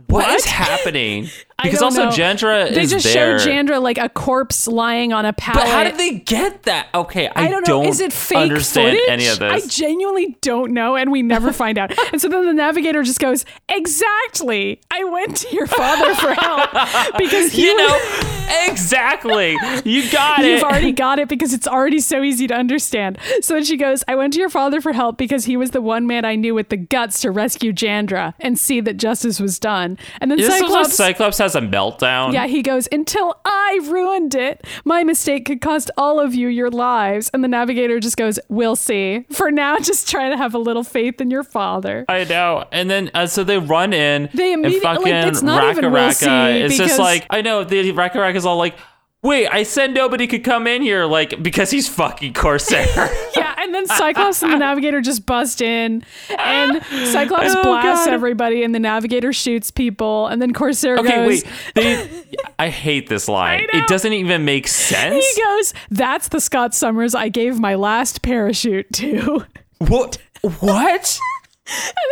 [0.07, 1.29] what is happening?
[1.63, 2.11] Because don't also know.
[2.11, 3.39] Jandra They just there.
[3.39, 5.63] show Jandra like a corpse lying on a pallet.
[5.65, 6.89] but how did they get that?
[6.95, 7.83] Okay, I, I don't know.
[7.85, 9.09] Is it fake understand footage?
[9.09, 9.65] any of this?
[9.65, 11.93] I genuinely don't know, and we never find out.
[12.13, 14.81] And so then the navigator just goes, "Exactly.
[14.91, 16.71] I went to your father for help
[17.19, 19.57] because he you was- know, exactly.
[19.85, 20.47] You got it.
[20.47, 23.19] You've already got it because it's already so easy to understand.
[23.41, 25.81] So then she goes, I went to your father for help because he was the
[25.81, 29.59] one man I knew with the guts to rescue Jandra and see that justice was
[29.59, 29.99] done.
[30.21, 30.95] And then this is when Cyclops.
[30.95, 32.33] Cyclops has a meltdown.
[32.33, 34.65] yeah, he goes, Until I ruined it.
[34.85, 37.31] My mistake could cost all of you your lives.
[37.35, 39.25] And the navigator just goes, We'll see.
[39.31, 42.05] For now, just try to have a little faith in your father.
[42.09, 42.65] I know.
[42.73, 44.29] And then uh, so they run in.
[44.35, 46.99] They and immediately- like, fucking it's not Raka even we'll Raka see is because- just
[47.01, 48.77] like I know the Raka Raka is all like,
[49.23, 52.87] wait, I said nobody could come in here, like because he's fucking Corsair.
[53.35, 56.05] Yeah, and then Cyclops and the Navigator just bust in,
[56.39, 58.13] and Cyclops Oh, blasts God.
[58.13, 61.07] everybody, and the Navigator shoots people, and then Corsair goes.
[61.07, 61.45] okay, goes.
[61.45, 61.53] wait.
[61.75, 62.25] They,
[62.59, 63.67] I hate this line.
[63.73, 65.25] It doesn't even make sense.
[65.35, 69.45] He goes, "That's the Scott Summers I gave my last parachute to."
[69.79, 70.19] What?
[70.61, 71.19] What?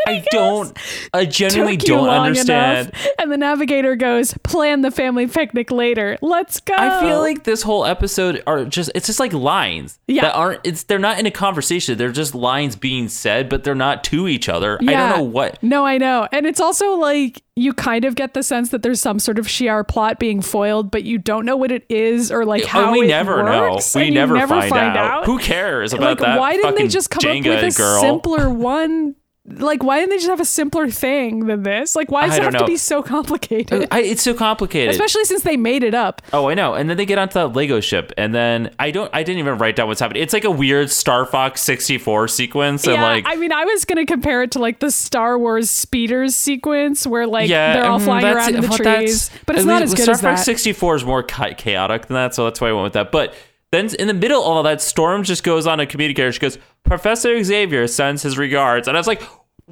[0.07, 0.77] I don't.
[1.13, 2.89] I genuinely don't understand.
[2.91, 3.07] enough.
[3.19, 6.17] And the Navigator goes, "Plan the family picnic later.
[6.23, 10.23] Let's go." I feel like this whole episode are just it's just like lines Yeah.
[10.23, 11.99] that aren't it's they're not in a conversation.
[11.99, 14.79] They're just lines being said, but they're not to each other.
[14.81, 16.29] I don't know what No, I know.
[16.33, 19.47] And it's also like you kind of get the sense that there's some sort of
[19.47, 22.83] Shi'ar plot being foiled, but you don't know what it is or like oh, how
[22.85, 24.01] and we it never works, know.
[24.01, 24.97] We you never, find, out.
[24.97, 25.27] out.
[25.27, 26.39] Who cares about like that?
[26.39, 28.01] why didn't they just come Jenga up with a girl?
[28.01, 29.17] simpler one?
[29.59, 31.97] Like why didn't they just have a simpler thing than this?
[31.97, 33.89] Like why does it have don't to be so complicated?
[33.91, 34.91] I, it's so complicated.
[34.91, 36.23] Especially since they made it up.
[36.33, 36.75] oh, I know.
[36.75, 39.11] And then they get onto that Lego ship, and then I don't.
[39.15, 40.23] I didn't even write down what's happening.
[40.23, 43.65] It's like a weird Star Fox sixty four sequence, and yeah, like I mean, I
[43.65, 47.87] was gonna compare it to like the Star Wars speeders sequence where like yeah, they're
[47.87, 50.31] all mm, flying around in the well, trees, but it's not as good as Star
[50.33, 50.45] as Fox that.
[50.47, 53.13] 64 is more cha- chaotic than that, so that's why I went with that.
[53.13, 53.35] But
[53.73, 56.33] then in the middle of all that, Storm just goes on a communicator.
[56.33, 59.23] She goes, "Professor Xavier sends his regards," and I was like,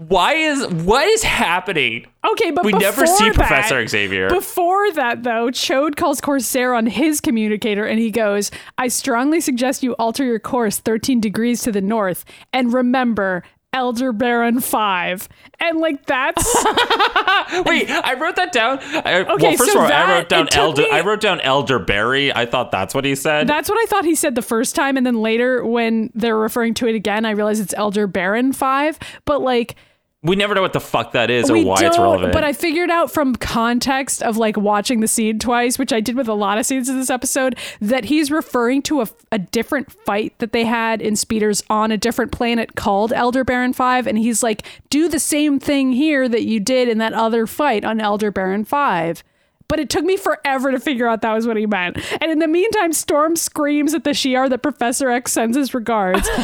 [0.07, 4.29] "Why is what is happening?" Okay, but We never see that- Professor Xavier.
[4.29, 9.83] Before that, though, Chode calls Corsair on his communicator and he goes, I strongly suggest
[9.83, 12.25] you alter your course 13 degrees to the north.
[12.53, 13.43] And remember,
[13.73, 15.29] Elder Baron 5.
[15.61, 16.45] And like, that's.
[17.67, 18.79] Wait, I wrote that down.
[18.83, 20.83] I, Okay, well, first so of all, I wrote down Elder.
[20.83, 22.35] me- I wrote down Elder Elderberry.
[22.35, 23.47] I thought that's what he said.
[23.47, 24.97] That's what I thought he said the first time.
[24.97, 28.99] And then later, when they're referring to it again, I realized it's Elder Baron 5.
[29.25, 29.77] But like,
[30.23, 32.33] we never know what the fuck that is or we why don't, it's relevant.
[32.33, 36.17] But I figured out from context of like watching the scene twice, which I did
[36.17, 39.93] with a lot of scenes in this episode, that he's referring to a, a different
[39.93, 44.09] fight that they had in Speeders on a different planet called Elder Baron 5.
[44.09, 47.85] And he's like, do the same thing here that you did in that other fight
[47.85, 49.23] on Elder Baron 5.
[49.69, 51.99] But it took me forever to figure out that was what he meant.
[52.23, 56.29] And in the meantime, Storm screams at the Shi'ar that Professor X sends his regards.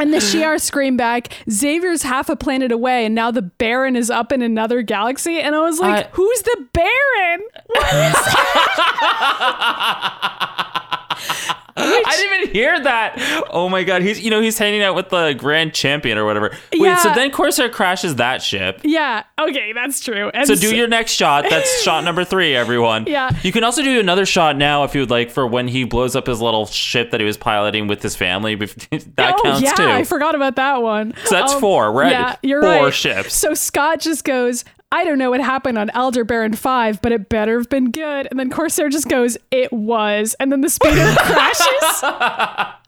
[0.00, 4.08] And the Shi'ar scream back, Xavier's half a planet away, and now the Baron is
[4.10, 5.38] up in another galaxy.
[5.40, 7.42] And I was like, I- who's the Baron?
[11.76, 13.46] I didn't even hear that.
[13.50, 16.50] Oh my god, he's you know he's hanging out with the grand champion or whatever.
[16.72, 16.98] Wait, Yeah.
[16.98, 18.80] so then Corsair crashes that ship.
[18.84, 20.30] Yeah, okay, that's true.
[20.34, 21.46] And So do your next shot.
[21.48, 23.04] That's shot number three, everyone.
[23.06, 23.30] Yeah.
[23.42, 26.14] You can also do another shot now if you would like for when he blows
[26.16, 28.54] up his little ship that he was piloting with his family.
[29.16, 29.84] That oh, counts yeah, too.
[29.84, 31.14] I forgot about that one.
[31.24, 31.92] So that's Um, four.
[31.92, 32.94] We're at yeah, you're four right.
[32.94, 33.34] ships.
[33.34, 37.28] So Scott just goes, I don't know what happened on Elder Baron 5, but it
[37.28, 38.26] better have been good.
[38.30, 40.34] And then Corsair just goes, It was.
[40.40, 42.02] And then the speeder crashes.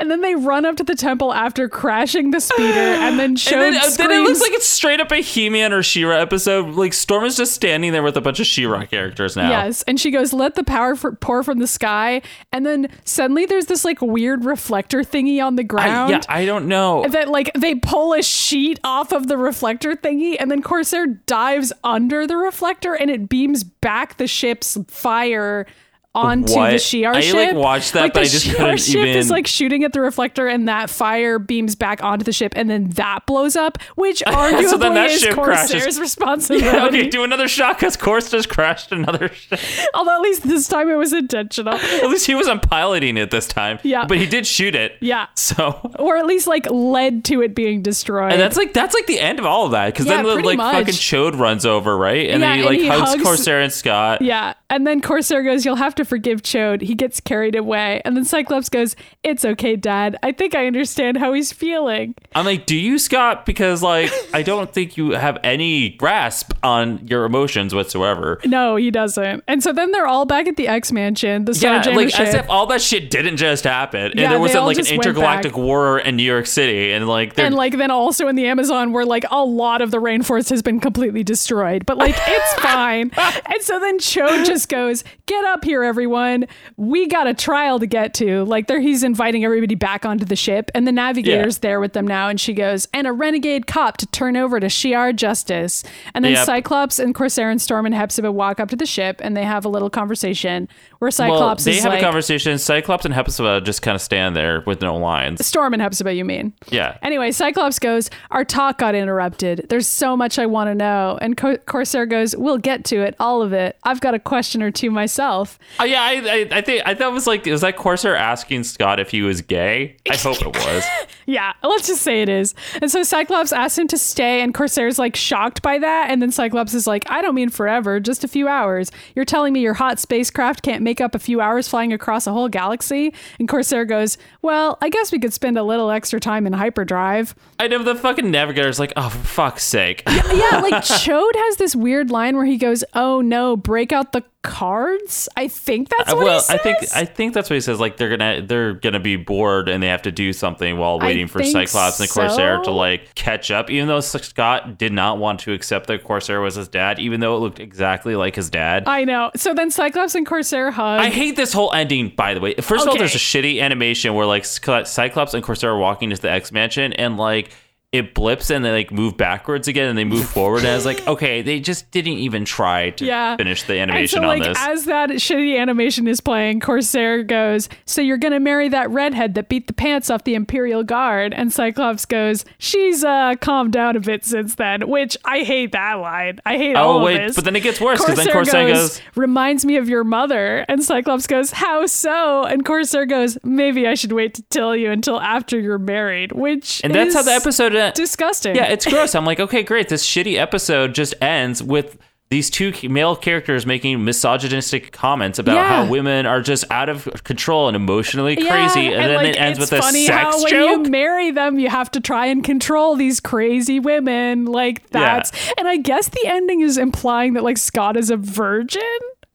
[0.00, 3.36] And then they run up to the temple after crashing the speeder, and then And
[3.38, 3.96] Chode then, uh, screams.
[3.98, 6.74] then it looks like it's straight up a He-Man or She-Ra episode.
[6.74, 9.50] Like Storm is just standing there with a bunch of She-Ra characters now.
[9.50, 13.44] Yes, and she goes, "Let the power for, pour from the sky," and then suddenly
[13.44, 16.10] there's this like weird reflector thingy on the I, ground.
[16.10, 17.04] yeah, I don't know.
[17.08, 21.72] that like they pull a sheet off of the reflector thingy, and then Corsair dives
[21.84, 25.66] under the reflector, and it beams back the ship's fire
[26.12, 26.70] onto What?
[26.72, 27.34] the Shi'ar I, ship.
[27.34, 29.92] like, watched that, like, but the I just Shi'ar couldn't ship is like shooting at
[29.92, 33.78] the reflector, and that fire beams back onto the ship, and then that blows up,
[33.94, 36.00] which arguably So then that is ship Corsair's crashes.
[36.00, 36.66] responsibility.
[36.66, 39.60] Yeah, okay, do another shot because Course just crashed another ship.
[39.94, 41.74] Although at least this time it was intentional.
[41.74, 43.78] At least he wasn't piloting it this time.
[43.84, 44.04] Yeah.
[44.06, 44.94] But he did shoot it.
[45.00, 45.26] Yeah.
[45.36, 48.32] So or at least like led to it being destroyed.
[48.32, 50.42] and that's like that's like the end of all of that because Yeah, then the,
[50.44, 50.74] like much.
[50.74, 53.72] fucking Chode runs over right and Yeah, then he like he hugs, hugs- Corsair and
[53.72, 54.22] Scott.
[54.22, 56.82] yeah, and then Corsair goes, "You'll have to forgive Chode.
[56.82, 58.00] He gets carried away.
[58.04, 60.16] And then Cyclops goes, It's okay, Dad.
[60.22, 62.14] I think I understand how he's feeling.
[62.34, 63.46] I'm like, do you, Scott?
[63.46, 68.40] Because like, I don't think you have any grasp on your emotions whatsoever.
[68.44, 69.44] No, he doesn't.
[69.48, 72.20] And so then they're all back at the X Mansion, the Yeah, Starjammer like ship.
[72.20, 75.56] as if all that shit didn't just happen, and Yeah, there wasn't like an intergalactic
[75.56, 79.04] war in New York City, and like, and like then also in the Amazon where
[79.04, 81.86] like a lot of the rainforest has been completely destroyed.
[81.86, 83.10] But like it's fine.
[83.16, 86.46] And so then Chode just goes, Get up here, everyone.
[86.78, 88.44] We got a trial to get to.
[88.44, 92.06] Like there he's inviting everybody back onto the ship, and the navigator's there with them
[92.06, 95.84] now, and she goes, and a renegade cop to turn over to Shi'ar Justice.
[96.14, 96.46] And then Yep.
[96.46, 99.64] Cyclops and Corsair and Storm and Hepzibah walk up to the ship and they have
[99.64, 100.68] a little conversation
[101.00, 102.56] where well, Cyclops they is have like a conversation.
[102.56, 105.44] Cyclops and Hepzibah just kind of stand there with no lines.
[105.44, 106.52] Storm and Hepzibah, you mean?
[106.70, 106.96] Yeah.
[107.02, 109.66] Anyway, Cyclops goes, Our talk got interrupted.
[109.68, 111.18] There's so much I want to know.
[111.20, 113.76] And Co- Corsair goes, We'll get to it, all of it.
[113.82, 115.58] I've got a question or two myself.
[115.80, 118.64] Oh yeah, I, I, I think I thought it was like, was that Corsair asking
[118.64, 119.96] Scott if he was gay?
[120.10, 120.84] I hope it was.
[121.26, 122.54] Yeah, let's just say it is.
[122.82, 126.10] And so Cyclops asks him to stay, and Corsair's like shocked by that.
[126.10, 128.90] And then Cyclops is like, I don't mean forever, just a few hours.
[129.14, 132.32] You're telling me your hot spacecraft can't make up a few hours flying across a
[132.32, 133.14] whole galaxy?
[133.38, 137.36] And Corsair goes, Well, I guess we could spend a little extra time in hyperdrive.
[137.60, 140.02] I know the fucking navigator's like, oh, for fuck's sake.
[140.08, 144.24] yeah, like Chode has this weird line where he goes, "Oh no, break out the
[144.42, 146.50] cards." I think that's Uh, what well, he says.
[146.50, 147.80] I think I think that's what he says.
[147.80, 151.26] Like they're gonna they're gonna be bored and they have to do something while waiting
[151.26, 153.70] for think Cyclops and Corsair to like catch up.
[153.70, 157.36] Even though Scott did not want to accept that Corsair was his dad, even though
[157.36, 158.84] it looked exactly like his dad.
[158.86, 159.30] I know.
[159.36, 161.00] So then Cyclops and Corsair hug.
[161.00, 162.54] I hate this whole ending, by the way.
[162.54, 166.22] First of all, there's a shitty animation where like Cyclops and Corsair are walking into
[166.22, 167.50] the X Mansion and like
[167.92, 170.58] it blips and they like move backwards again and they move forward.
[170.58, 173.36] And I was like, okay, they just didn't even try to yeah.
[173.36, 174.58] finish the and animation so, like, on this.
[174.60, 179.34] As that shitty animation is playing, Corsair goes, So you're going to marry that redhead
[179.34, 181.34] that beat the pants off the Imperial Guard?
[181.34, 185.94] And Cyclops goes, She's uh, calmed down a bit since then, which I hate that
[185.94, 186.38] line.
[186.46, 187.34] I hate all oh of this.
[187.34, 190.64] but then it gets worse because then Corsair goes, reminds me of your mother.
[190.68, 192.44] And Cyclops goes, How so?
[192.44, 196.80] And Corsair goes, Maybe I should wait to tell you until after you're married, which
[196.84, 198.54] and that's how the is episode disgusting.
[198.56, 199.14] Yeah, it's gross.
[199.14, 199.88] I'm like, okay, great.
[199.88, 201.98] This shitty episode just ends with
[202.30, 205.66] these two male characters making misogynistic comments about Yeah.
[205.84, 209.36] how women are just out of control and emotionally Yeah, crazy, and, then like, it
[209.36, 212.44] ends with a funny sex how when you marry them, you have to try and
[212.44, 214.44] control these crazy women.
[214.44, 218.82] Like that's, and I guess the ending is implying that like Scott is a virgin.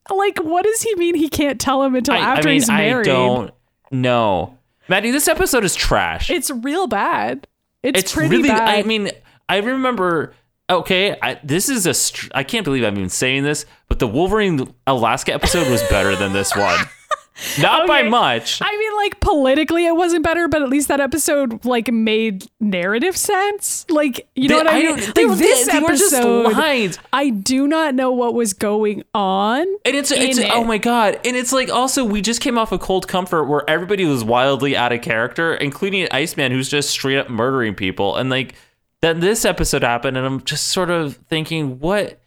[0.10, 1.16] Like, what does he mean?
[1.16, 3.10] He can't tell him until I, I after mean, he's married.
[3.10, 3.54] I don't
[3.92, 5.12] know, Maddy.
[5.12, 6.30] This episode is trash.
[6.30, 7.46] It's real bad.
[7.86, 8.50] It's, it's pretty really.
[8.50, 8.68] bad.
[8.68, 9.12] I mean,
[9.48, 10.34] I remember.
[10.68, 11.94] Okay, I, this is a.
[11.94, 16.16] Str- I can't believe I'm even saying this, but the Wolverine Alaska episode was better
[16.16, 16.80] than this one.
[17.62, 18.62] Not by much.
[18.62, 23.18] I mean, like politically, it wasn't better, but at least that episode like made narrative
[23.18, 23.86] sense.
[23.90, 24.86] Like, you know They- what I I mean?
[24.98, 27.00] don't- Like, this just episode, lines.
[27.12, 29.62] I do not know what was going on.
[29.86, 31.20] And it's it's in oh my god!
[31.26, 34.78] And it's like also we just came off of Cold Comfort where everybody was wildly
[34.78, 38.16] out of character, including Iceman who's just straight up murdering people.
[38.16, 38.56] And like
[39.02, 42.20] then this episode happened, and I'm just sort of thinking, what?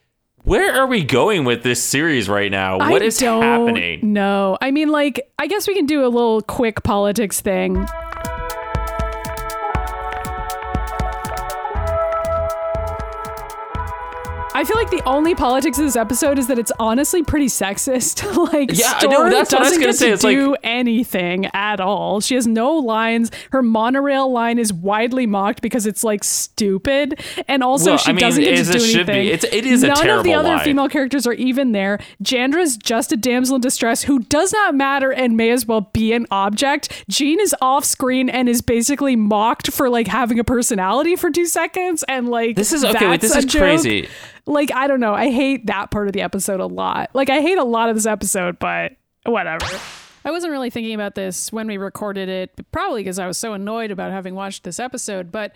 [0.45, 2.79] Where are we going with this series right now?
[2.79, 4.13] What I is don't happening?
[4.13, 7.87] No, I mean, like, I guess we can do a little quick politics thing.
[14.55, 18.25] I feel like the only politics of this episode is that it's honestly pretty sexist.
[18.53, 20.07] like, Yeah, I Storm know, that's what I was doesn't gonna say.
[20.09, 22.21] to It's like- do anything at all.
[22.21, 23.31] She has no lines.
[23.53, 28.15] Her monorail line is widely mocked because it's like stupid, and also Well, she I
[28.15, 29.27] mean, doesn't get to do anything.
[29.29, 30.65] It's- it is a None of the other line.
[30.65, 32.01] female characters are even there.
[32.23, 36.13] Jandra's just a damsel in distress who does not matter and may as well be
[36.13, 37.05] an object.
[37.09, 41.47] Jean is off screen and is basically mocked for like having a personality for two
[41.47, 43.09] seconds, and like This is okay.
[43.09, 43.61] Wait, this is joke.
[43.63, 44.09] crazy.
[44.49, 45.15] Like I don't know.
[45.15, 47.11] I hate that part of the episode a lot.
[47.13, 48.93] Like I hate a lot of this episode, but
[49.25, 49.67] whatever.
[50.25, 53.53] I wasn't really thinking about this when we recorded it, probably because I was so
[53.53, 55.31] annoyed about having watched this episode.
[55.31, 55.55] But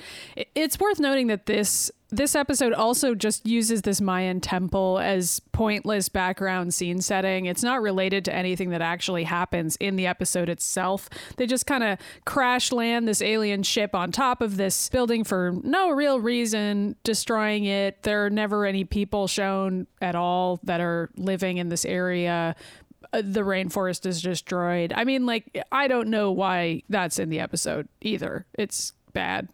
[0.54, 6.10] it's worth noting that this this episode also just uses this Mayan temple as pointless
[6.10, 7.46] background scene setting.
[7.46, 11.08] It's not related to anything that actually happens in the episode itself.
[11.38, 15.54] They just kind of crash land this alien ship on top of this building for
[15.62, 18.02] no real reason, destroying it.
[18.02, 22.54] There are never any people shown at all that are living in this area
[23.12, 24.92] uh, the rainforest is destroyed.
[24.94, 28.46] I mean, like, I don't know why that's in the episode either.
[28.54, 29.48] It's bad.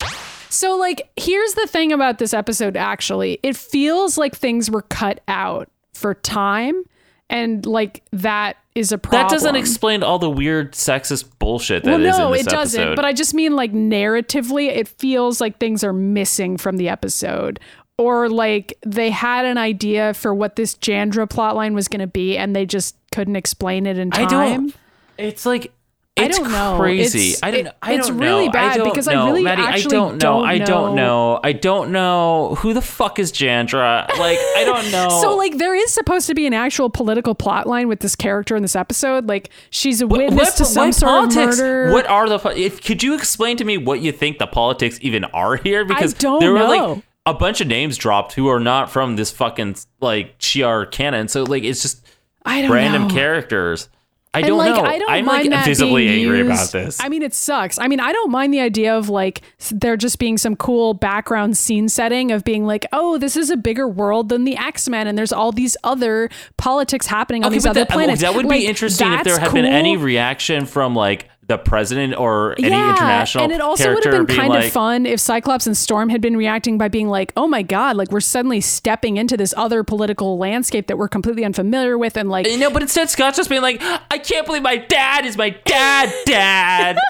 [0.51, 5.21] So, like, here's the thing about this episode actually it feels like things were cut
[5.29, 6.85] out for time
[7.31, 9.29] and like that is a problem.
[9.29, 12.51] That doesn't explain all the weird sexist bullshit that well, is no, in this it
[12.51, 12.95] doesn't.
[12.95, 17.61] But I just mean like narratively, it feels like things are missing from the episode.
[17.99, 22.39] Or like they had an idea for what this Jandra plotline was going to be,
[22.39, 24.27] and they just couldn't explain it in time.
[24.27, 24.75] I don't.
[25.19, 25.73] It's like
[26.19, 26.77] I it's don't know.
[26.79, 27.29] crazy.
[27.31, 27.67] It's- I don't.
[27.67, 28.53] it- I it's don't really know.
[28.53, 29.27] bad I because I know.
[29.27, 30.19] really Maddy, actually I don't know.
[30.19, 30.45] don't know.
[30.47, 31.41] I don't know.
[31.45, 34.09] I don't know who the fuck is Jandra.
[34.19, 35.09] Like I don't know.
[35.21, 38.57] So like there is supposed to be an actual political plot line with this character
[38.57, 39.27] in this episode.
[39.29, 41.93] Like she's a witness to some sort of murder.
[41.93, 42.39] What are the?
[42.57, 45.85] If could you explain to me what you think the politics even are here?
[45.85, 46.93] Because don't there were know.
[46.95, 51.29] like a bunch of names dropped who are not from this fucking like Shi'ar canon.
[51.29, 52.05] So like it's just
[52.45, 53.15] I don't random know.
[53.15, 53.89] characters.
[54.35, 54.83] I don't like, know.
[54.83, 57.01] I don't I'm mind like that visibly being angry used- about this.
[57.01, 57.79] I mean, it sucks.
[57.79, 61.57] I mean, I don't mind the idea of like there just being some cool background
[61.57, 65.07] scene setting of being like, oh, this is a bigger world than the X Men,
[65.07, 68.21] and there's all these other politics happening on these other that, planets.
[68.21, 72.15] that would Like, be interesting if there had been any reaction from like the president
[72.15, 75.19] or any yeah, international and it also would have been kind like, of fun if
[75.19, 78.61] Cyclops and Storm had been reacting by being like, "Oh my god, like we're suddenly
[78.61, 82.71] stepping into this other political landscape that we're completely unfamiliar with," and like You know,
[82.71, 86.99] but instead Scott's just being like, I can't believe my dad is my dad, dad.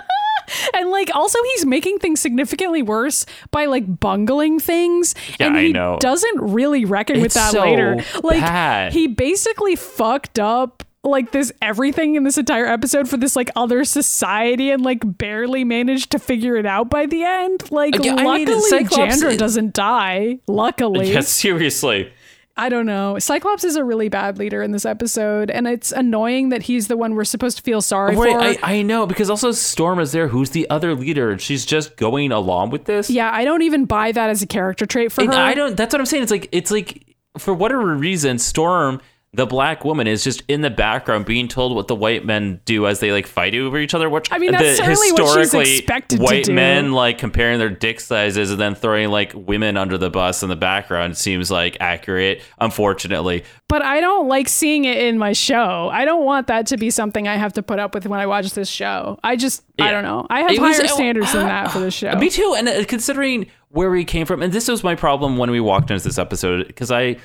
[0.72, 5.14] And like also he's making things significantly worse by like bungling things.
[5.38, 5.98] Yeah, and I he know.
[6.00, 7.96] doesn't really reckon with that so later.
[8.22, 8.92] Like bad.
[8.92, 13.84] he basically fucked up like this everything in this entire episode for this like other
[13.84, 17.70] society and like barely managed to figure it out by the end.
[17.70, 20.38] Like Yeah, I mean, luckily Jandra doesn't die.
[20.46, 21.12] Luckily.
[21.12, 22.12] yeah, seriously.
[22.56, 23.20] I don't know.
[23.20, 26.96] Cyclops is a really bad leader in this episode, and it's annoying that he's the
[26.96, 28.24] one we're supposed to feel sorry for.
[28.24, 31.64] Right, I, I know because also Storm is there, who's the other leader, and she's
[31.64, 33.10] just going along with this.
[33.10, 35.38] yeah, I don't even buy that as a character trait for And her.
[35.38, 35.76] I don't.
[35.76, 36.24] That's what I'm saying.
[36.24, 39.00] It's like it's like for whatever reason, Storm,
[39.34, 42.86] the black woman, is just in the background being told what the white men do
[42.86, 44.08] as they like fight over each other.
[44.08, 46.54] Which I mean, that's the certainly what she's historically expected to white do.
[46.54, 50.48] men like comparing their dick sizes and then throwing like women under the bus in
[50.48, 52.42] the background seems like accurate.
[52.58, 55.90] Unfortunately, but I don't like seeing it in my show.
[55.92, 58.26] I don't want that to be something I have to put up with when I
[58.26, 59.18] watch this show.
[59.22, 60.26] I just, I don't know.
[60.30, 62.12] I have It was- higher uh, standards than that for this show.
[62.14, 62.54] Me too.
[62.56, 65.90] And uh, considering where we came from, and this was my problem when we walked
[65.90, 67.16] into this episode, because I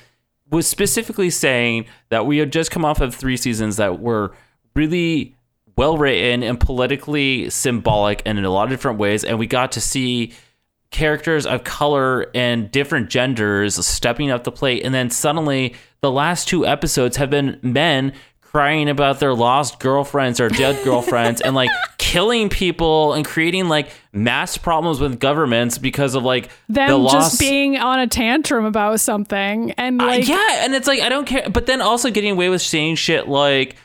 [0.54, 4.34] was specifically saying that we had just come off of three seasons that were
[4.76, 5.36] really
[5.76, 9.24] well written and politically symbolic and in a lot of different ways.
[9.24, 10.32] And we got to see
[10.92, 14.86] characters of color and different genders stepping up the plate.
[14.86, 18.14] And then suddenly, the last two episodes have been men
[18.54, 23.90] crying about their lost girlfriends or dead girlfriends and like killing people and creating like
[24.12, 28.66] mass problems with governments because of like Them the lost just being on a tantrum
[28.66, 32.12] about something and uh, like, yeah and it's like i don't care but then also
[32.12, 33.76] getting away with saying shit like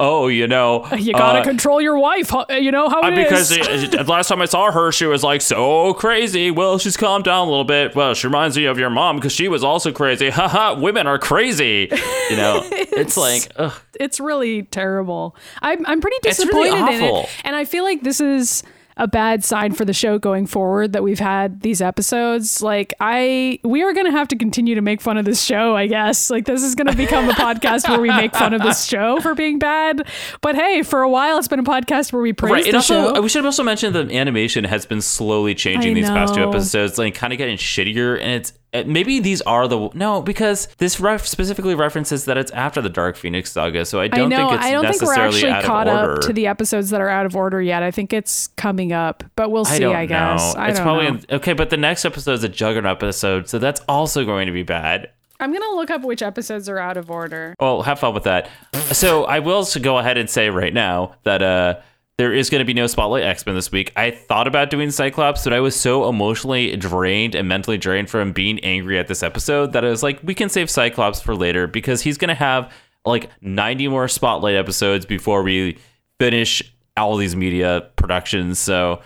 [0.00, 2.32] oh you know you gotta uh, control your wife.
[2.50, 3.94] You know how uh, it because is.
[3.94, 6.50] uh, last time I saw her, she was like so crazy.
[6.50, 7.94] Well, she's calmed down a little bit.
[7.94, 10.30] Well, she reminds me of your mom because she was also crazy.
[10.38, 11.88] Haha, women are crazy.
[12.30, 13.72] You know, it's like, ugh.
[13.98, 15.36] it's really terrible.
[15.62, 18.62] I'm I'm pretty It's disappointed really in it, and I feel like this is
[18.98, 22.60] a bad sign for the show going forward that we've had these episodes.
[22.60, 25.76] Like I, we are going to have to continue to make fun of this show.
[25.76, 28.62] I guess like this is going to become a podcast where we make fun of
[28.62, 30.06] this show for being bad.
[30.42, 32.64] But hey, for a while it's been a podcast where we praise Right.
[32.66, 33.20] the also, show.
[33.20, 36.98] we should also mention the animation has been slowly changing I these past two episodes,
[36.98, 38.20] like kind of getting shittier.
[38.20, 42.80] And it's maybe these are the no because this ref specifically references that it's after
[42.80, 43.84] the Dark Phoenix saga.
[43.84, 44.48] So I I don't know.
[44.48, 47.08] think it's I don't think we're necessarily actually caught up to the episodes that are
[47.08, 47.82] out of order yet.
[47.82, 49.84] I think it's coming up, but we'll see.
[49.84, 50.54] I I guess.
[50.54, 51.20] I it's probably know.
[51.32, 54.62] okay, but the next episode is a Juggernaut episode, so that's also going to be
[54.62, 55.10] bad.
[55.40, 57.54] I'm gonna look up which episodes are out of order.
[57.60, 58.50] Well, have fun with that.
[58.92, 61.80] So I will go ahead and say right now that uh,
[62.18, 63.92] there is going to be no Spotlight X Men this week.
[63.96, 68.32] I thought about doing Cyclops, but I was so emotionally drained and mentally drained from
[68.32, 71.68] being angry at this episode that I was like, we can save Cyclops for later
[71.68, 72.72] because he's going to have
[73.04, 75.78] like 90 more Spotlight episodes before we
[76.18, 76.60] finish
[76.96, 78.58] all these media productions.
[78.58, 79.00] So.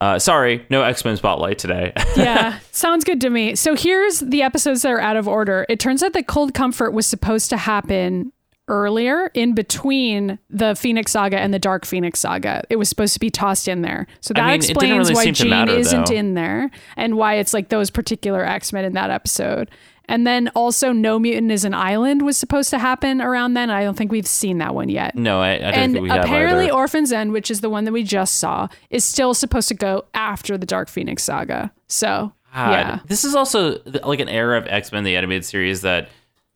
[0.00, 1.92] Uh, sorry, no X Men Spotlight today.
[2.16, 3.56] yeah, sounds good to me.
[3.56, 5.66] So here's the episodes that are out of order.
[5.68, 8.32] It turns out that Cold Comfort was supposed to happen
[8.68, 12.62] earlier in between the Phoenix Saga and the Dark Phoenix Saga.
[12.70, 14.06] It was supposed to be tossed in there.
[14.20, 17.68] So that mean, explains really why Jean matter, isn't in there and why it's like
[17.68, 19.70] those particular X-Men in that episode.
[20.10, 23.68] And then also No Mutant is an Island was supposed to happen around then.
[23.68, 25.14] I don't think we've seen that one yet.
[25.14, 26.74] no, I, I don't and think we have apparently either.
[26.74, 30.06] Orphan's End, which is the one that we just saw, is still supposed to go
[30.14, 31.70] after the Dark Phoenix saga.
[31.88, 32.70] So God.
[32.70, 33.00] yeah.
[33.06, 36.08] This is also like an era of X Men, the animated series that,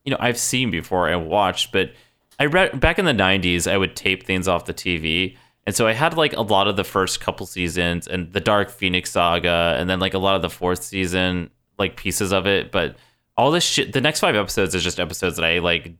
[0.03, 1.93] you know, I've seen before and watched, but
[2.39, 3.71] I read back in the '90s.
[3.71, 6.75] I would tape things off the TV, and so I had like a lot of
[6.75, 10.41] the first couple seasons and the Dark Phoenix saga, and then like a lot of
[10.41, 12.71] the fourth season, like pieces of it.
[12.71, 12.95] But
[13.37, 15.93] all this shit, the next five episodes is just episodes that I like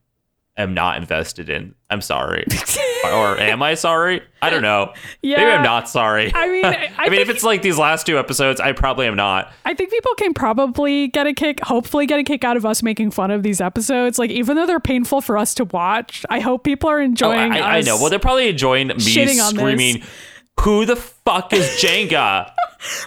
[0.57, 1.73] am not invested in.
[1.89, 2.45] I'm sorry,
[3.05, 4.21] or am I sorry?
[4.41, 4.93] I don't know.
[5.21, 5.37] Yeah.
[5.37, 6.31] Maybe I'm not sorry.
[6.33, 9.15] I mean, I, I mean, if it's like these last two episodes, I probably am
[9.15, 9.51] not.
[9.65, 12.81] I think people can probably get a kick, hopefully get a kick out of us
[12.83, 14.17] making fun of these episodes.
[14.19, 17.51] Like, even though they're painful for us to watch, I hope people are Oh, enjoying.
[17.51, 17.97] I, I us know.
[17.97, 19.61] Well, they're probably enjoying me shitting on this.
[19.61, 20.03] screaming,
[20.61, 22.52] "Who the fuck is Jenga?"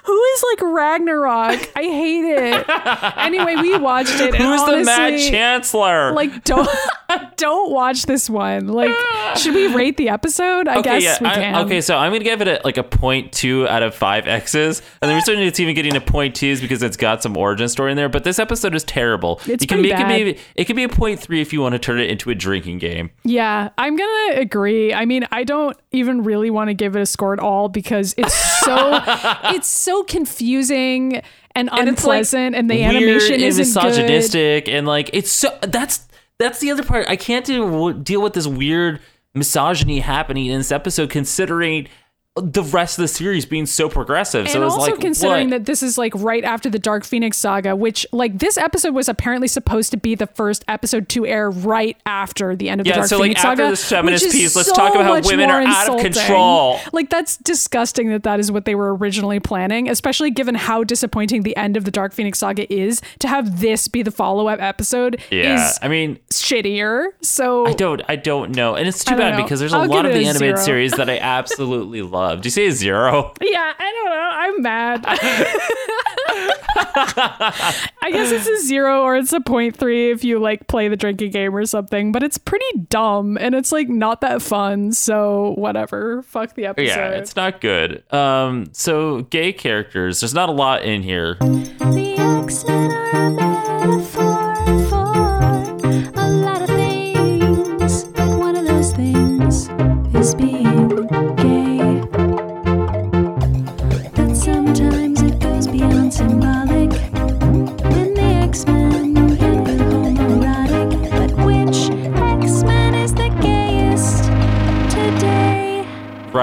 [0.05, 1.71] Who is like Ragnarok?
[1.77, 2.65] I hate it.
[3.19, 4.35] anyway, we watched it.
[4.35, 6.13] Who's the Mad Chancellor?
[6.13, 6.69] Like, don't
[7.37, 8.69] don't watch this one.
[8.69, 8.95] Like,
[9.37, 10.67] should we rate the episode?
[10.69, 11.19] I okay, guess yeah.
[11.21, 11.67] we I- can.
[11.67, 14.81] okay, so I'm gonna give it a, like a point two out of five X's,
[15.03, 17.69] and the reason it's even getting a point two is because it's got some origin
[17.69, 18.09] story in there.
[18.09, 19.41] But this episode is terrible.
[19.47, 20.03] It's you can make bad.
[20.03, 22.31] it maybe it could be a point three if you want to turn it into
[22.31, 23.11] a drinking game.
[23.25, 24.95] Yeah, I'm gonna agree.
[24.95, 28.15] I mean, I don't even really want to give it a score at all because
[28.17, 29.01] it's so
[29.45, 31.23] it's so confusing
[31.55, 33.85] and, And it's, like, unpleasant, and the animation and isn't good.
[33.87, 36.07] misogynistic, and like it's so that's
[36.39, 37.09] that's the other part.
[37.09, 39.01] I can't deal with this weird
[39.35, 41.89] misogyny happening in this episode, considering
[42.37, 44.49] the rest of the series being so progressive.
[44.49, 45.59] so and it's also like considering what?
[45.59, 49.09] that this is like right after the Dark Phoenix saga, which like this episode was
[49.09, 52.91] apparently supposed to be the first episode to air right after the end of the
[52.91, 53.71] Yeah, Dark so, like, Phoenix after saga.
[53.71, 56.79] this feminist piece, let's so talk about how women are out of control.
[56.93, 61.43] Like that's disgusting that that is what they were originally planning, especially given how disappointing
[61.43, 63.01] the end of the Dark Phoenix saga is.
[63.21, 67.09] To have this be the follow up episode yeah, is I mean, shittier.
[67.23, 69.43] So I don't, I don't know, and it's too bad know.
[69.43, 72.26] because there's a I'll lot of the animated series that I absolutely love.
[72.35, 73.33] Do you say a zero?
[73.41, 74.31] Yeah, I don't know.
[74.33, 75.05] I'm mad.
[78.03, 80.97] I guess it's a zero or it's a point three if you like play the
[80.97, 84.93] drinking game or something, but it's pretty dumb and it's like not that fun.
[84.93, 86.23] So whatever.
[86.23, 86.87] Fuck the episode.
[86.87, 88.03] Yeah, it's not good.
[88.13, 91.37] Um, so gay characters, there's not a lot in here.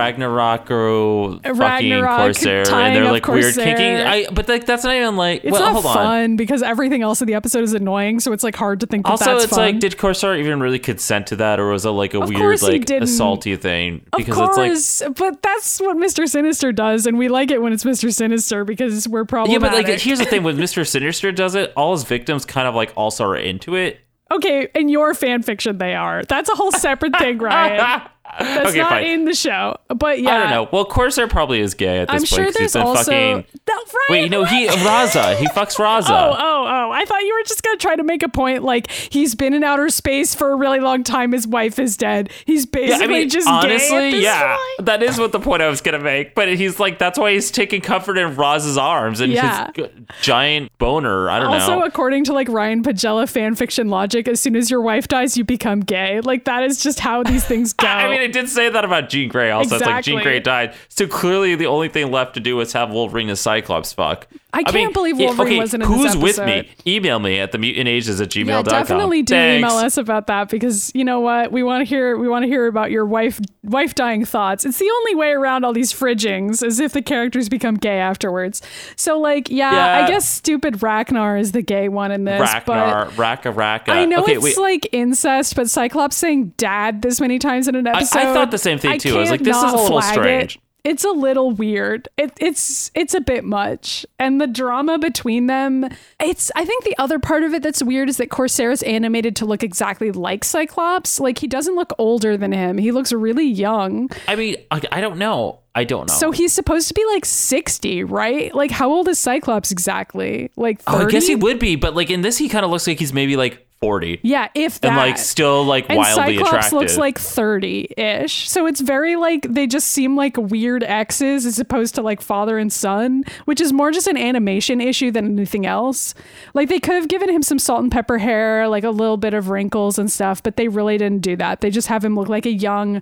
[0.08, 3.96] Ragnarok or fucking Ragnarok, Corsair, and they're like weird kicking.
[3.98, 5.44] I, but like that's not even like.
[5.44, 5.94] It's well, not hold on.
[5.96, 9.06] fun because everything else in the episode is annoying, so it's like hard to think
[9.06, 9.60] that Also, that's it's fun.
[9.74, 12.62] like, did Corsair even really consent to that, or was it like a Of weird,
[12.62, 13.04] like didn't.
[13.08, 14.06] assaulty thing?
[14.14, 16.28] Of Because it's like but that's what Mr.
[16.28, 18.14] Sinister does, and we like it when it's Mr.
[18.14, 19.54] Sinister because we're probably.
[19.54, 22.68] Yeah, but like here's the thing: when Mister Sinister does it, all his victims kind
[22.68, 24.00] of like also are into it.
[24.32, 26.24] okay, in your fan fiction, they are.
[26.24, 28.02] That's a whole separate thing, Ryan.
[28.40, 29.06] That's okay, not fine.
[29.06, 29.78] in the show.
[29.90, 30.70] But yeah, I don't know.
[30.72, 32.28] Well, Corsair probably is gay at this I'm point.
[32.28, 33.04] sure there's he's also.
[33.12, 33.46] fucking.
[33.68, 34.68] No, Ryan, Wait, no, he?
[34.68, 35.36] Raza.
[35.38, 36.10] He fucks Raza.
[36.10, 36.92] Oh, oh, oh.
[36.92, 39.54] I thought you were just going to try to make a point like he's been
[39.54, 41.32] in outer space for a really long time.
[41.32, 42.32] His wife is dead.
[42.46, 44.86] He's Yeah, basically I mean, just gay honestly, yeah, point.
[44.88, 46.34] that is what the point I was gonna make.
[46.34, 49.68] But he's like, that's why he's taking comfort in Raza's arms and Yeah.
[49.76, 51.30] his g- giant boner.
[51.30, 51.74] I don't Also, know.
[51.76, 55.38] Also, according to like Ryan Pagella fan fiction logic, as soon as your wife dies,
[55.38, 56.20] you become gay.
[56.22, 57.88] Like that is just how these things go.
[57.88, 59.52] I mean, I mean I did say that about Jean Grey.
[59.52, 62.74] Also, it's like Jean Grey died, so clearly the only thing left to do was
[62.74, 64.28] have Wolverine and Cyclops fuck.
[64.54, 66.70] I can't believe Wolverine wasn't in this who's with me?
[66.86, 68.48] Email me at the mutantages at gmail.com.
[68.48, 69.60] yeah, definitely do Thanks.
[69.66, 72.18] email us about that because you know what we want to hear.
[72.18, 74.66] We want to hear about your wife wife dying thoughts.
[74.66, 78.62] It's the only way around all these fridgings, is if the characters become gay afterwards.
[78.96, 80.04] So like, yeah, Yeah.
[80.06, 82.40] I guess stupid Ragnar is the gay one in this.
[82.40, 83.92] Ragnar, but Raka Raka.
[83.92, 84.58] I know okay, it's wait.
[84.58, 88.18] like incest, but Cyclops saying "dad" this many times in an episode.
[88.18, 88.34] I episode.
[88.36, 89.16] thought the same thing, too.
[89.16, 90.56] I was like, this is a little strange.
[90.58, 90.62] It.
[90.84, 92.10] It's a little weird.
[92.18, 95.88] It, it's it's a bit much, and the drama between them.
[96.20, 99.38] It's I think the other part of it that's weird is that Corsair is animated
[99.38, 101.22] to look exactly like Cyclops.
[101.22, 102.78] Like he doesn't look older than him.
[102.78, 104.10] He looks really young.
[104.28, 105.60] I mean, I, I don't know.
[105.74, 106.14] I don't know.
[106.14, 108.54] So he's supposed to be like sixty, right?
[108.54, 110.52] Like how old is Cyclops exactly?
[110.58, 110.98] Like 30?
[110.98, 113.00] Oh, I guess he would be, but like in this, he kind of looks like
[113.00, 114.88] he's maybe like forty, Yeah, if that.
[114.90, 116.74] and like still like and wildly Cyclops attractive.
[116.74, 118.50] looks like 30-ish.
[118.50, 122.58] So it's very like they just seem like weird exes as opposed to like father
[122.58, 126.14] and son, which is more just an animation issue than anything else.
[126.54, 129.34] Like they could have given him some salt and pepper hair, like a little bit
[129.34, 131.62] of wrinkles and stuff, but they really didn't do that.
[131.62, 133.02] They just have him look like a young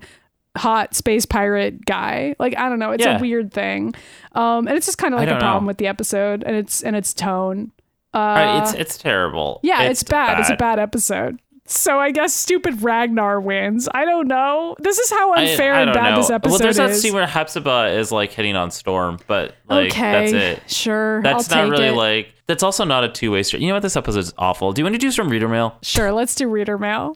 [0.58, 2.36] hot space pirate guy.
[2.40, 3.18] Like I don't know, it's Yeah.
[3.18, 3.94] a weird thing.
[4.34, 5.68] Um and it's just kind of like a problem know.
[5.68, 7.72] with the episode and its and its tone.
[8.14, 9.60] Uh it's it's terrible.
[9.64, 10.40] yeah, it's, bad.
[10.40, 11.40] It's a bad episode.
[11.66, 13.88] So I guess stupid Ragnar wins.
[13.94, 14.76] I don't know.
[14.80, 16.16] This is how unfair I and bad know.
[16.18, 16.60] this episode is.
[16.60, 17.02] well, there's that is.
[17.02, 20.70] scene where Hepzibah is like hitting on Storm, but like okay, that's it.
[20.70, 21.94] Sure, That's I'll not really it.
[21.94, 22.34] like.
[22.48, 23.62] That's also not a two way street.
[23.62, 23.84] You know what?
[23.84, 24.74] This episode is awful.
[24.74, 25.78] Do you want to do some reader mail?
[25.82, 27.16] Sure, let's do reader mail.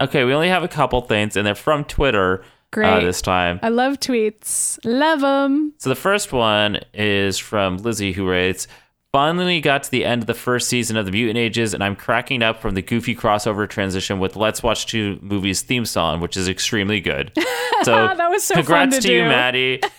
[0.00, 2.42] Okay, we only have a couple things, and they're from Twitter.
[2.72, 3.04] Uh, Great.
[3.04, 3.58] this time.
[3.62, 4.78] I love tweets.
[4.84, 5.74] Love them.
[5.78, 8.68] So the first one is from Lizzie, who writes,
[9.12, 11.96] Finally got to the end of the first season of the Mutant Ages, and I'm
[11.96, 16.36] cracking up from the goofy crossover transition with Let's Watch Two Movies theme song, which
[16.36, 17.32] is extremely good.
[17.82, 19.22] So That was so fun congrats to to, you.
[19.24, 19.80] Maddy.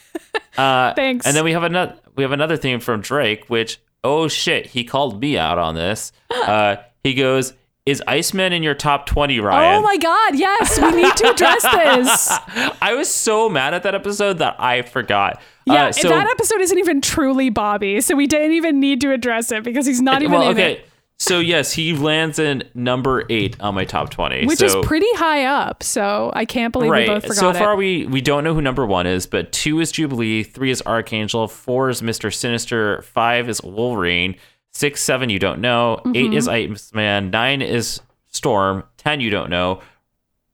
[0.57, 1.25] Uh, Thanks.
[1.25, 4.83] And then we have another we have another theme from Drake, which oh shit, he
[4.83, 6.11] called me out on this.
[6.31, 7.53] Uh, he goes,
[7.85, 10.35] "Is Iceman in your top twenty, Ryan?" Oh my God!
[10.35, 12.29] Yes, we need to address this.
[12.81, 15.41] I was so mad at that episode that I forgot.
[15.65, 19.11] Yeah, Uh, so, that episode isn't even truly Bobby, so we didn't even need to
[19.11, 20.73] address it because he's not even well, in okay.
[20.77, 20.85] it,
[21.19, 25.11] So yes, he lands in number eight on my top twenty, which so, is pretty
[25.15, 25.83] high up.
[25.83, 27.21] So I can't believe we both right.
[27.23, 27.57] forgot So it.
[27.57, 30.81] far, we we don't know who number one is, but two is Jubilee, three is
[30.83, 34.35] Archangel, four is Mister Sinister, five is Wolverine,
[34.71, 36.15] six, seven you don't know, Mm-hmm.
[36.15, 39.81] eight is Iceman, nine is Storm, ten you don't know,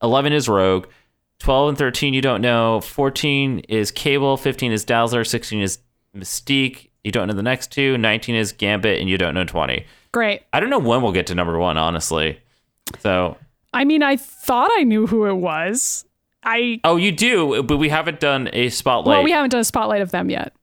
[0.02, 0.88] eleven is Rogue.
[1.40, 5.78] 12 and 13 you don't know 14 is cable 15 is dazzler 16 is
[6.16, 9.86] mystique you don't know the next two 19 is gambit and you don't know 20
[10.12, 10.42] Great.
[10.52, 12.40] I don't know when we'll get to number one, honestly.
[13.02, 13.38] So,
[13.72, 16.06] I mean, I thought I knew who it was.
[16.42, 19.18] I oh, you do, but we haven't done a spotlight.
[19.18, 20.54] well, we haven't done a spotlight of them yet.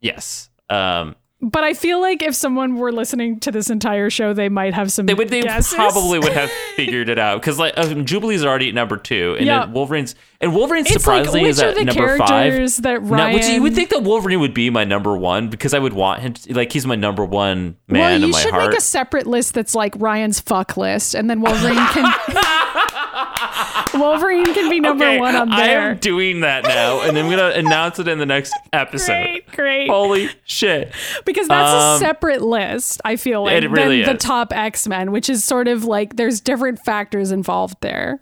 [0.00, 0.48] yes.
[0.70, 1.14] Um,
[1.44, 4.92] But I feel like if someone were listening to this entire show, they might have
[4.92, 5.74] some they would, they guesses.
[5.74, 9.44] probably would have figured it out because like um, Jubilee's already at number two, and
[9.44, 9.64] Yeah.
[9.66, 12.52] Wolverine's and Wolverine's It's like surprisingly which is at the number five.
[12.82, 13.08] that Ryan?
[13.10, 15.92] Now, which you would think that Wolverine would be my number one because I would
[15.92, 18.70] want him to, like he's my number one man well, in you my should heart.
[18.70, 22.04] make a separate list that's like Ryan's fuck list, and then Wolverine can
[23.94, 25.90] Wolverine can be number okay, one on I there.
[25.90, 29.12] am doing that now, and I'm gonna announce it in the next episode.
[29.12, 29.88] Great, great.
[29.90, 30.92] Holy shit!
[31.24, 33.00] because that's Um, a separate list.
[33.04, 36.16] I feel like it really than the top X Men, which is sort of like
[36.16, 38.20] there's different factors involved there.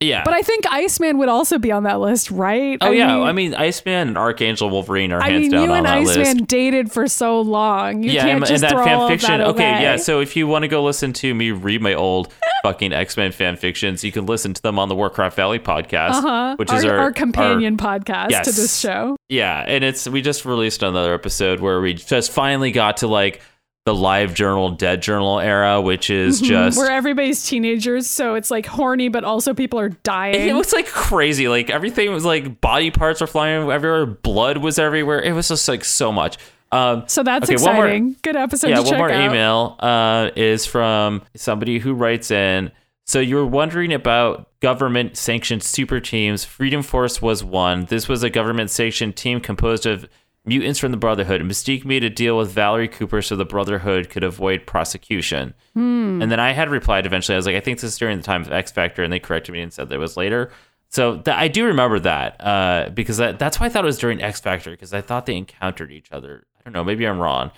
[0.00, 2.76] Yeah, But I think Iceman would also be on that list, right?
[2.80, 5.70] Oh yeah, mean, I mean Iceman and Archangel Wolverine are I hands mean, down you
[5.70, 6.46] on and that Iceman list.
[6.46, 8.02] dated for so long.
[8.02, 9.38] You yeah, can't and, just and that fan fiction.
[9.38, 9.96] that okay, yeah.
[9.96, 12.32] So if you want to go listen to me read my old
[12.62, 16.10] fucking X Men fan fictions, you can listen to them on the Warcraft Valley podcast,
[16.10, 16.56] uh-huh.
[16.56, 19.16] which our, is our, our companion our- podcast to this show.
[19.28, 23.40] yeah, and it's we just released another episode where we just finally got to like
[23.86, 28.66] the live journal, dead journal era, which is just Where everybody's teenagers, so it's like
[28.66, 30.48] horny, but also people are dying.
[30.48, 31.48] It was like crazy.
[31.48, 35.22] Like everything was like body parts were flying everywhere, blood was everywhere.
[35.22, 36.36] It was just like so much.
[36.72, 38.16] Um, so that's okay, one more- exciting.
[38.22, 39.30] Good episode yeah, to one check more out.
[39.30, 42.72] email uh, is from somebody who writes in.
[43.04, 46.44] So you were wondering about government sanctioned super teams.
[46.44, 47.84] Freedom Force was one.
[47.84, 50.08] This was a government sanctioned team composed of
[50.46, 51.40] mutants from the Brotherhood.
[51.40, 55.54] And mystique made a deal with Valerie Cooper so the Brotherhood could avoid prosecution.
[55.74, 56.22] Hmm.
[56.22, 57.34] And then I had replied eventually.
[57.34, 59.18] I was like, I think this is during the time of X Factor, and they
[59.18, 60.50] corrected me and said that it was later.
[60.88, 63.98] So th- I do remember that uh, because that, that's why I thought it was
[63.98, 66.46] during X Factor because I thought they encountered each other.
[66.58, 67.50] I don't know, maybe I'm wrong.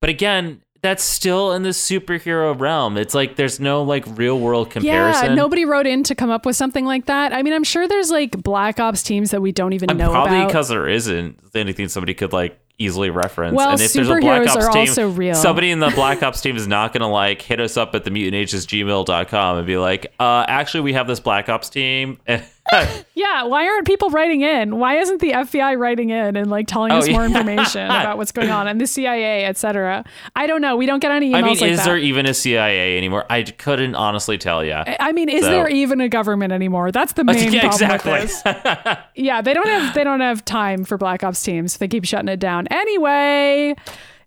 [0.00, 2.96] But again, that's still in the superhero realm.
[2.96, 5.26] It's like there's no like real world comparison.
[5.30, 7.32] Yeah, nobody wrote in to come up with something like that.
[7.32, 10.10] I mean, I'm sure there's like Black Ops teams that we don't even And know
[10.10, 10.48] probably about.
[10.48, 13.54] because there isn't anything somebody could like easily reference.
[13.56, 15.34] Well, and if there's a Black Ops are team, also real.
[15.34, 18.10] somebody in the Black Ops team is not gonna like hit us up at the
[19.58, 22.18] and be like, uh, actually we have this Black Ops team.
[23.18, 24.76] Yeah, why aren't people writing in?
[24.78, 27.28] Why isn't the FBI writing in and like telling Oh, us more yeah.
[27.28, 30.04] information about what's going on and the CIA, etc.?
[30.36, 30.76] I don't know.
[30.76, 31.84] We don't get any emails I mean, like is that.
[31.86, 33.24] there even a CIA anymore?
[33.30, 34.74] I couldn't honestly tell you.
[34.74, 36.92] I mean, is So- there even a government anymore?
[36.92, 38.12] That's the main Yeah, problem exactly.
[38.12, 38.96] with this.
[39.14, 41.78] Yeah, they don't have they don't have time for Black Ops teams.
[41.78, 42.66] They keep shutting it down.
[42.70, 43.74] Anyway,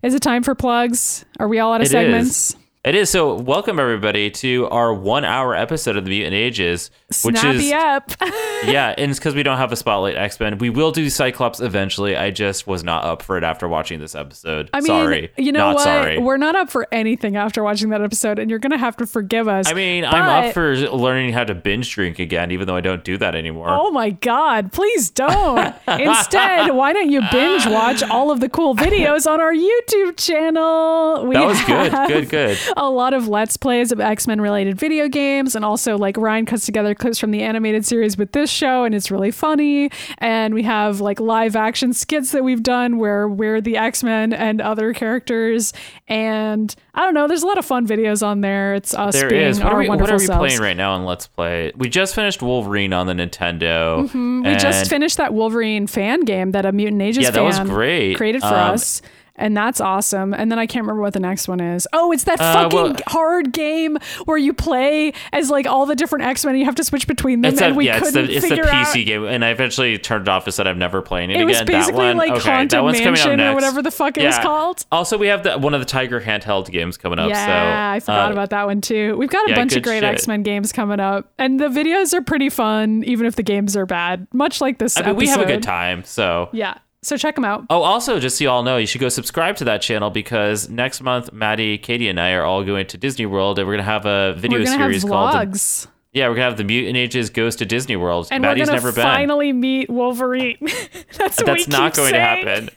[0.02, 1.24] is it time for plugs?
[1.38, 2.50] Are we all out of It segments?
[2.50, 2.56] is.
[2.82, 3.10] It is.
[3.10, 6.90] So, welcome everybody to our one hour episode of the Mutant Ages,
[7.22, 8.10] which Snappy is up.
[8.64, 10.56] yeah, and it's because we don't have a spotlight X Men.
[10.56, 12.16] We will do Cyclops eventually.
[12.16, 14.70] I just was not up for it after watching this episode.
[14.72, 15.84] I mean, sorry, you know not what?
[15.84, 16.18] sorry.
[16.20, 19.46] We're not up for anything after watching that episode, and you're gonna have to forgive
[19.46, 19.68] us.
[19.68, 23.04] I mean, I'm up for learning how to binge drink again, even though I don't
[23.04, 23.68] do that anymore.
[23.68, 25.74] Oh my God, please don't.
[25.86, 31.26] Instead, why don't you binge watch all of the cool videos on our YouTube channel?
[31.26, 32.58] We that was good, good, good.
[32.76, 36.66] A lot of let's plays of X-Men related video games and also like Ryan cuts
[36.66, 40.62] together clips from the animated series with this show and it's really funny and we
[40.62, 45.72] have like live action skits that we've done where we're the X-Men and other characters
[46.08, 49.28] and I don't know there's a lot of fun videos on there it's us There
[49.28, 49.58] being is.
[49.58, 50.38] What our are we, what are we selves.
[50.48, 51.72] playing right now on Let's Play?
[51.76, 54.04] We just finished Wolverine on the Nintendo.
[54.04, 54.42] Mm-hmm.
[54.44, 58.16] We just finished that Wolverine fan game that a Mutant Ages Yeah, that was great.
[58.16, 59.02] created for Um, us.
[59.40, 60.34] And that's awesome.
[60.34, 61.88] And then I can't remember what the next one is.
[61.92, 65.94] Oh, it's that Uh, fucking well- hard game where you play as like all the
[65.96, 67.52] different X Men you have to switch between them.
[67.54, 69.06] It's and a, we yeah, couldn't the, it's the PC out.
[69.06, 71.46] game, and I eventually turned it off and said I'm never playing it, It again.
[71.48, 73.90] was that basically one, like okay, that Haunted one's coming Mansion up or whatever the
[73.90, 74.84] fuck it was called.
[74.92, 77.30] Also, we have the, one of the Tiger handheld games coming up.
[77.30, 79.16] yeah, so I forgot uh, about that one too.
[79.16, 80.04] We've got a yeah, bunch of great.
[80.04, 83.76] X Men games coming up, and the videos are pretty fun, even if the games
[83.76, 84.26] are bad.
[84.34, 84.98] Much like this.
[84.98, 86.04] I mean, we have a good time.
[86.04, 87.64] So Yeah, so check them out.
[87.70, 90.68] Oh, also, just so you all know, you should go subscribe to that channel because
[90.68, 93.84] next month, Maddy, Katie, and I are all going to Disney World, and we're gonna
[93.84, 95.32] have a video We're gonna have series called.
[95.32, 95.86] the- vlogs.
[96.12, 98.28] yeah, we're gonna have the Mutant Ages Goes to Disney World.
[98.30, 99.02] and Maddy's we're gonna never been.
[99.02, 100.56] finally meet Wolverine.
[101.16, 102.44] That's what That's not going saying.
[102.44, 102.70] to happen.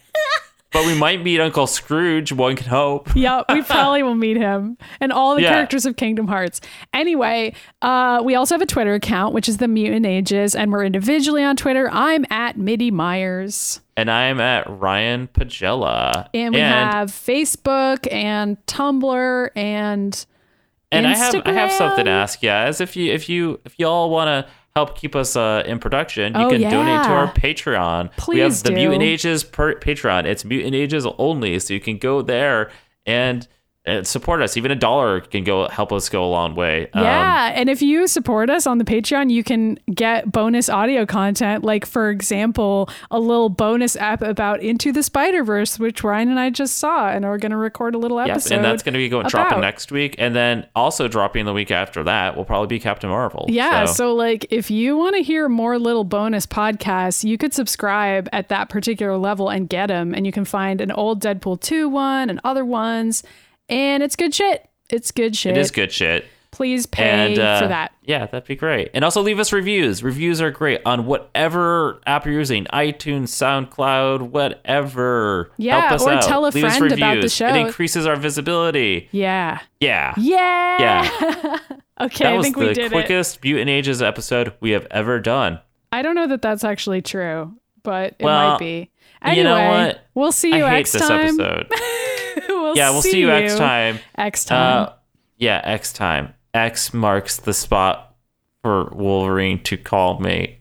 [0.72, 2.32] but we might meet Uncle Scrooge.
[2.32, 3.10] One can hope.
[3.16, 5.52] yeah, we probably will meet him and all the Yeah.
[5.52, 6.62] characters of Kingdom Hearts.
[6.94, 7.54] Anyway,
[7.84, 11.44] uh, we also have a Twitter account, which is the Mutant Ages, and we're individually
[11.44, 11.90] on Twitter.
[11.92, 13.82] I'm at MIDImyers.
[13.96, 16.28] And I'm at Ryan Pagella.
[16.34, 20.26] And we have Facebook and Tumblr and
[20.92, 22.50] and I have I have something to ask you.
[22.50, 26.34] As if you if you if y'all want to help keep us uh, in production,
[26.34, 28.12] you Oh, can donate to our Patreon.
[28.18, 28.76] Please we have the do.
[28.76, 30.26] Mutant Ages per- Patreon.
[30.26, 32.72] It's Mutant Ages only, so you can go there
[33.06, 33.48] and.
[33.86, 34.56] And support us.
[34.56, 36.90] Even a dollar can go help us go a long way.
[36.94, 41.06] Um, Yeah, and if you support us on the Patreon, you can get bonus audio
[41.06, 41.66] content.
[41.66, 46.40] Like, for example, a little bonus app about Into the Spider Verse, which Ryan and
[46.40, 48.56] I just saw, and we're going to record a little Yes, episode.
[48.56, 51.70] and that's going to be going dropping next week, and then also dropping the week
[51.70, 53.48] after that will probably be Captain Marvel.
[53.50, 57.54] Yeah, so, so like if you want to hear more little bonus podcasts, you could
[57.54, 61.60] subscribe at that particular level and get them, and you can find an old Deadpool
[61.60, 63.24] two one and other ones,
[63.70, 64.68] and it's good shit.
[64.90, 65.58] It's good shit.
[65.58, 66.26] it is good shit.
[66.52, 67.94] Please pay and uh, for that.
[68.04, 68.92] Yeah, that'd be great.
[68.94, 70.04] And also leave us reviews.
[70.04, 75.52] Reviews are great on whatever app you're using, iTunes, SoundCloud, whatever.
[75.58, 76.22] Yeah, Help us or out.
[76.24, 77.48] tell a Leave friend about the show.
[77.48, 79.10] It increases our visibility.
[79.12, 79.62] Yeah.
[79.80, 80.14] Yeah.
[80.18, 80.78] Yeah.
[80.80, 81.60] Yeah.
[82.02, 82.92] okay, That I think we did it.
[82.92, 85.60] quickest Mutant Ages episode we have ever done.
[85.92, 87.52] I don't know that that's actually true,
[87.82, 88.92] but it Well, might be.
[89.24, 90.06] Anyway, you know what?
[90.14, 91.38] we'll see you I hate next this time.
[92.64, 94.00] we'll yeah, we'll see you next time.
[94.16, 94.88] X time.
[94.88, 94.94] Uh,
[95.38, 96.34] yeah, X time.
[96.54, 98.16] X marks the spot
[98.62, 100.60] for Wolverine to call me.